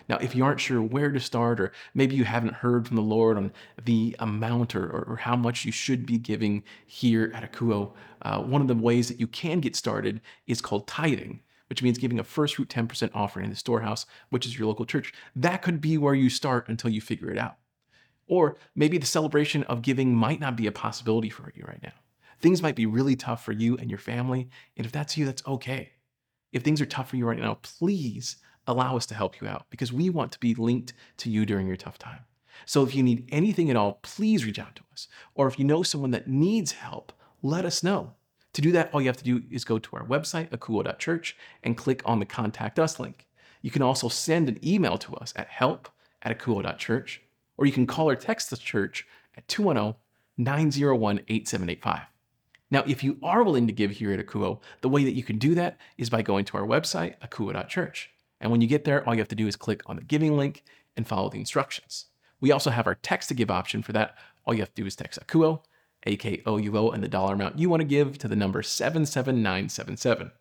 Now, 0.10 0.18
if 0.18 0.36
you 0.36 0.46
aren't 0.46 0.62
sure 0.62 0.82
where 0.82 1.12
to 1.12 1.20
start, 1.20 1.60
or 1.60 1.72
maybe 1.94 2.16
you 2.16 2.24
haven't 2.24 2.56
heard 2.56 2.88
from 2.88 2.96
the 2.96 3.02
Lord 3.02 3.38
on 3.38 3.52
the 3.84 4.16
amount 4.20 4.76
or, 4.76 4.88
or 4.90 5.18
how 5.18 5.36
much 5.36 5.66
you 5.66 5.72
should 5.72 6.06
be 6.06 6.18
giving 6.18 6.64
here 6.86 7.32
at 7.36 7.52
Akouo, 7.52 7.92
uh, 8.22 8.42
one 8.42 8.62
of 8.62 8.68
the 8.68 8.76
ways 8.76 9.10
that 9.10 9.20
you 9.20 9.28
can 9.28 9.60
get 9.60 9.76
started 9.76 10.22
is 10.46 10.62
called 10.62 10.88
tithing, 10.88 11.42
which 11.70 11.84
means 11.84 11.98
giving 11.98 12.20
a 12.20 12.24
first 12.24 12.56
fruit 12.56 12.70
10% 12.70 13.12
offering 13.14 13.46
in 13.46 13.50
the 13.50 13.58
storehouse, 13.58 14.06
which 14.30 14.46
is 14.46 14.58
your 14.58 14.68
local 14.68 14.86
church. 14.86 15.14
That 15.36 15.62
could 15.62 15.82
be 15.82 15.98
where 15.98 16.16
you 16.16 16.30
start 16.30 16.70
until 16.70 16.90
you 16.90 17.02
figure 17.02 17.32
it 17.32 17.38
out. 17.38 17.58
Or 18.28 18.58
maybe 18.76 18.98
the 18.98 19.06
celebration 19.06 19.64
of 19.64 19.82
giving 19.82 20.14
might 20.14 20.40
not 20.40 20.56
be 20.56 20.68
a 20.68 20.72
possibility 20.72 21.30
for 21.30 21.52
you 21.56 21.64
right 21.66 21.82
now. 21.82 21.94
Things 22.40 22.62
might 22.62 22.76
be 22.76 22.86
really 22.86 23.16
tough 23.16 23.44
for 23.44 23.52
you 23.52 23.78
and 23.78 23.90
your 23.90 24.00
family. 24.00 24.50
And 24.76 24.86
if 24.86 24.92
that's 24.92 25.18
you, 25.18 25.26
that's 25.26 25.46
okay. 25.48 25.92
If 26.52 26.64
things 26.64 26.82
are 26.82 26.86
tough 26.86 27.10
for 27.10 27.16
you 27.16 27.26
right 27.26 27.40
now, 27.40 27.56
please 27.62 28.38
allow 28.68 28.96
us 28.98 29.06
to 29.08 29.16
help 29.16 29.42
you 29.42 29.48
out 29.48 29.66
because 29.70 29.94
we 29.94 30.10
want 30.10 30.32
to 30.34 30.40
be 30.40 30.54
linked 30.54 30.94
to 31.18 31.30
you 31.30 31.46
during 31.46 31.68
your 31.68 31.76
tough 31.76 31.98
time. 31.98 32.20
So 32.66 32.84
if 32.84 32.94
you 32.94 33.04
need 33.04 33.28
anything 33.32 33.70
at 33.70 33.76
all, 33.76 34.00
please 34.02 34.46
reach 34.46 34.60
out 34.60 34.76
to 34.76 34.82
us. 34.92 35.08
Or 35.36 35.48
if 35.48 35.58
you 35.58 35.66
know 35.66 35.84
someone 35.84 36.12
that 36.12 36.28
needs 36.28 36.74
help, 36.74 37.14
let 37.42 37.66
us 37.66 37.84
know. 37.84 38.14
To 38.54 38.62
do 38.62 38.72
that, 38.72 38.90
all 38.92 39.02
you 39.02 39.08
have 39.08 39.18
to 39.18 39.24
do 39.24 39.44
is 39.52 39.64
go 39.64 39.78
to 39.78 39.96
our 39.96 40.06
website, 40.06 40.50
akouo.church, 40.50 41.38
and 41.64 41.78
click 41.78 42.02
on 42.06 42.20
the 42.20 42.26
Contact 42.26 42.80
Us 42.80 43.00
link. 43.00 43.28
You 43.62 43.72
can 43.72 43.82
also 43.82 44.10
send 44.10 44.50
an 44.50 44.60
email 44.66 44.98
to 44.98 45.16
us 45.16 45.34
at 45.36 45.48
help 45.48 45.90
at 46.24 46.38
akouo.church, 46.38 47.22
or 47.58 47.66
you 47.66 47.72
can 47.72 47.86
call 47.86 48.10
or 48.10 48.16
text 48.16 48.50
the 48.50 48.58
church 48.58 49.06
at 49.36 49.48
210 49.48 50.00
901 50.38 51.20
8785. 51.28 52.02
Now, 52.70 52.84
if 52.86 53.04
you 53.04 53.18
are 53.24 53.44
willing 53.44 53.68
to 53.68 53.74
give 53.74 53.92
here 53.92 54.12
at 54.12 54.26
Akouo, 54.26 54.60
the 54.82 54.90
way 54.90 55.06
that 55.06 55.14
you 55.14 55.24
can 55.24 55.38
do 55.38 55.56
that 55.56 55.78
is 55.98 56.10
by 56.10 56.22
going 56.22 56.46
to 56.46 56.58
our 56.58 56.66
website, 56.66 57.18
akouo.church. 57.20 58.10
And 58.40 58.52
when 58.52 58.62
you 58.62 58.68
get 58.68 58.84
there, 58.84 59.06
all 59.06 59.14
you 59.14 59.22
have 59.22 59.28
to 59.30 59.36
do 59.36 59.48
is 59.48 59.56
click 59.56 59.82
on 59.86 59.96
the 59.96 60.04
giving 60.04 60.38
link 60.38 60.64
and 60.96 61.08
follow 61.08 61.30
the 61.30 61.40
instructions. 61.40 62.06
We 62.40 62.52
also 62.52 62.70
have 62.70 62.88
our 62.88 62.96
text 62.96 63.30
to 63.30 63.36
give 63.36 63.50
option 63.50 63.82
for 63.82 63.94
that. 63.94 64.16
All 64.46 64.54
you 64.54 64.62
have 64.62 64.74
to 64.74 64.82
do 64.82 64.86
is 64.86 64.96
text 64.96 65.20
AKOUO, 65.20 65.64
A-K-O-U-O, 66.06 66.90
and 66.92 67.04
the 67.04 67.08
dollar 67.08 67.34
amount 67.34 67.60
you 67.60 67.70
want 67.70 67.82
to 67.82 67.88
give 67.88 68.18
to 68.20 68.28
the 68.28 68.36
number 68.36 68.62
77977. 68.62 70.32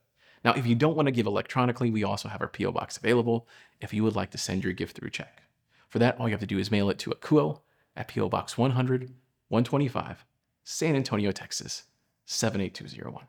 Now, 0.45 0.53
if 0.53 0.67
you 0.67 0.75
don't 0.75 0.95
want 0.95 1.07
to 1.07 1.13
give 1.13 1.27
electronically, 1.27 1.91
we 1.91 2.05
also 2.05 2.29
have 2.29 2.41
our 2.41 2.49
P.O. 2.49 2.71
box 2.73 2.97
available 2.97 3.49
if 3.81 3.93
you 3.93 4.05
would 4.05 4.15
like 4.15 4.31
to 4.31 4.39
send 4.39 4.63
your 4.63 4.73
gift 4.73 4.97
through 4.97 5.11
check. 5.11 5.43
For 5.89 5.99
that, 5.99 6.19
all 6.21 6.29
you 6.29 6.33
have 6.35 6.41
to 6.41 6.47
do 6.47 6.59
is 6.59 6.71
mail 6.71 6.91
it 6.91 6.99
to 7.01 7.11
Akouo 7.11 7.61
at 7.97 8.09
P.O. 8.09 8.29
Box 8.29 8.57
100, 8.57 9.13
125, 9.49 10.25
San 10.63 10.95
Antonio, 10.95 11.33
Texas, 11.33 11.85
78201. 12.27 13.27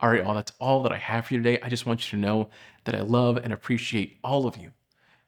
All 0.00 0.10
right, 0.10 0.22
all 0.22 0.34
that's 0.34 0.52
all 0.58 0.82
that 0.82 0.92
I 0.92 0.98
have 0.98 1.26
for 1.26 1.34
you 1.34 1.42
today. 1.42 1.58
I 1.62 1.68
just 1.68 1.86
want 1.86 2.12
you 2.12 2.18
to 2.18 2.24
know 2.24 2.50
that 2.84 2.94
I 2.94 3.00
love 3.00 3.38
and 3.38 3.52
appreciate 3.52 4.18
all 4.22 4.46
of 4.46 4.56
you. 4.56 4.72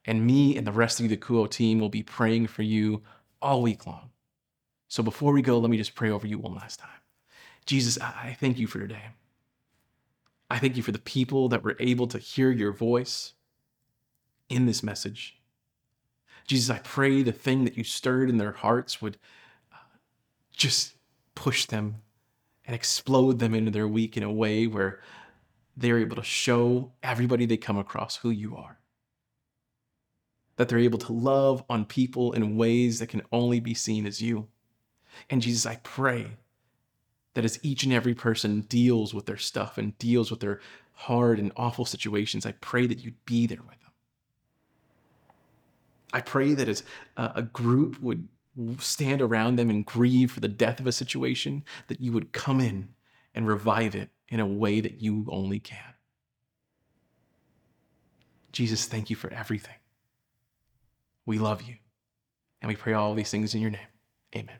And 0.05 0.27
me 0.27 0.57
and 0.57 0.67
the 0.67 0.73
rest 0.73 1.01
of 1.01 1.09
the 1.09 1.17
Kuo 1.17 1.51
team 1.51 1.79
will 1.81 1.89
be 1.89 2.03
praying 2.03 2.49
for 2.49 2.63
you 2.63 3.03
all 3.41 3.63
week 3.63 3.87
long. 3.87 4.11
So 4.89 5.03
before 5.03 5.33
we 5.33 5.43
go, 5.43 5.59
let 5.59 5.71
me 5.71 5.77
just 5.77 5.95
pray 5.95 6.11
over 6.11 6.27
you 6.27 6.39
one 6.39 6.55
last 6.55 6.81
time. 6.81 6.91
Jesus, 7.67 7.99
I 8.01 8.37
thank 8.41 8.59
you 8.59 8.67
for 8.67 8.79
today. 8.79 9.03
I 10.51 10.59
thank 10.59 10.77
you 10.77 10.83
for 10.83 10.93
the 10.93 10.99
people 10.99 11.49
that 11.51 11.63
were 11.63 11.77
able 11.79 12.07
to 12.09 12.19
hear 12.19 12.51
your 12.51 12.73
voice 12.73 13.35
in 14.49 14.65
this 14.65 14.83
message. 14.83 15.39
Jesus, 16.47 16.71
I 16.71 16.79
pray 16.79 17.23
the 17.23 17.33
thing 17.33 17.65
that 17.65 17.77
you 17.77 17.85
stirred 17.85 18.31
in 18.31 18.39
their 18.39 18.53
hearts 18.53 19.03
would 19.03 19.19
uh, 19.71 19.77
just 20.51 20.95
push 21.35 21.67
them 21.67 21.97
and 22.69 22.75
explode 22.75 23.39
them 23.39 23.55
into 23.55 23.71
their 23.71 23.89
week 23.89 24.19
in 24.19 24.23
a 24.23 24.31
way 24.31 24.67
where 24.67 25.01
they're 25.75 25.99
able 25.99 26.17
to 26.17 26.23
show 26.23 26.93
everybody 27.03 27.47
they 27.47 27.57
come 27.57 27.79
across 27.79 28.17
who 28.17 28.29
you 28.29 28.57
are. 28.57 28.79
That 30.57 30.69
they're 30.69 30.79
able 30.79 30.99
to 30.99 31.13
love 31.15 31.65
on 31.71 31.87
people 31.87 32.33
in 32.35 32.59
ways 32.59 32.99
that 32.99 33.09
can 33.09 33.23
only 33.33 33.59
be 33.59 33.73
seen 33.73 34.07
as 34.07 34.21
you. 34.21 34.49
And 35.31 35.41
Jesus, 35.41 35.65
I 35.65 35.77
pray 35.77 36.27
that 37.33 37.45
as 37.47 37.59
each 37.63 37.85
and 37.85 37.93
every 37.93 38.15
person 38.15 38.61
deals 38.63 39.15
with 39.15 39.25
their 39.25 39.39
stuff 39.39 39.79
and 39.79 39.97
deals 39.97 40.31
with 40.31 40.41
their 40.41 40.61
hard 40.93 41.39
and 41.39 41.53
awful 41.57 41.87
situations, 41.87 42.45
I 42.45 42.53
pray 42.53 42.87
that 42.87 43.03
you'd 43.03 43.25
be 43.25 43.47
there 43.47 43.63
with 43.63 43.81
them. 43.81 43.93
I 46.13 46.21
pray 46.21 46.53
that 46.53 46.69
as 46.69 46.83
a 47.17 47.43
group 47.43 47.99
would 48.03 48.29
stand 48.79 49.23
around 49.23 49.57
them 49.57 49.71
and 49.71 49.85
grieve 49.85 50.33
for 50.33 50.41
the 50.41 50.49
death 50.49 50.81
of 50.81 50.87
a 50.87 50.93
situation, 50.93 51.65
that 51.89 52.01
you 52.01 52.13
would 52.13 52.33
come 52.33 52.61
in 52.61 52.91
and 53.35 53.47
revive 53.47 53.95
it 53.95 54.11
in 54.29 54.41
a 54.41 54.47
way 54.47 54.81
that 54.81 55.01
you 55.01 55.27
only 55.31 55.61
can. 55.61 55.95
Jesus, 58.53 58.87
thank 58.87 59.11
you 59.11 59.17
for 59.17 59.33
everything. 59.33 59.75
We 61.27 61.39
love 61.39 61.63
you. 61.63 61.77
And 62.61 62.69
we 62.69 62.77
pray 62.77 62.95
all 62.95 63.15
these 63.15 63.31
things 63.31 63.55
in 63.55 63.61
your 63.61 63.71
name. 63.71 63.81
Amen. 64.35 64.57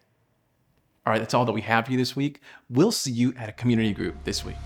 All 1.05 1.13
right, 1.13 1.19
that's 1.19 1.35
all 1.35 1.45
that 1.47 1.53
we 1.53 1.63
have 1.63 1.87
for 1.87 1.93
you 1.93 1.99
this 1.99 2.15
week. 2.15 2.41
We'll 2.69 2.93
see 2.93 3.11
you 3.11 3.35
at 3.37 3.49
a 3.49 3.53
community 3.53 3.93
group 3.93 4.15
this 4.25 4.45
week. 4.45 4.57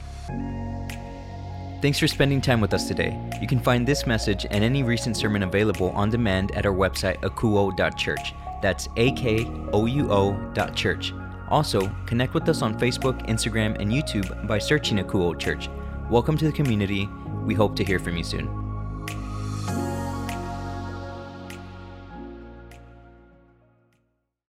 Thanks 1.80 1.98
for 1.98 2.06
spending 2.06 2.40
time 2.40 2.60
with 2.60 2.74
us 2.74 2.86
today. 2.86 3.18
You 3.40 3.46
can 3.46 3.60
find 3.60 3.86
this 3.86 4.06
message 4.06 4.46
and 4.50 4.62
any 4.62 4.82
recent 4.82 5.16
sermon 5.16 5.42
available 5.44 5.90
on 5.90 6.10
demand 6.10 6.52
at 6.52 6.66
our 6.66 6.74
website, 6.74 7.20
akouo.church. 7.22 8.34
That's 8.62 8.88
dot 10.54 10.74
church. 10.74 11.12
Also, 11.48 11.90
connect 12.06 12.32
with 12.32 12.48
us 12.48 12.62
on 12.62 12.78
Facebook, 12.78 13.28
Instagram, 13.28 13.78
and 13.78 13.90
YouTube 13.90 14.46
by 14.46 14.58
searching 14.58 15.00
a 15.00 15.04
Akouo 15.04 15.38
Church. 15.38 15.68
Welcome 16.08 16.38
to 16.38 16.46
the 16.46 16.52
community. 16.52 17.08
We 17.44 17.54
hope 17.54 17.76
to 17.76 17.84
hear 17.84 17.98
from 17.98 18.16
you 18.16 18.24
soon. 18.24 18.61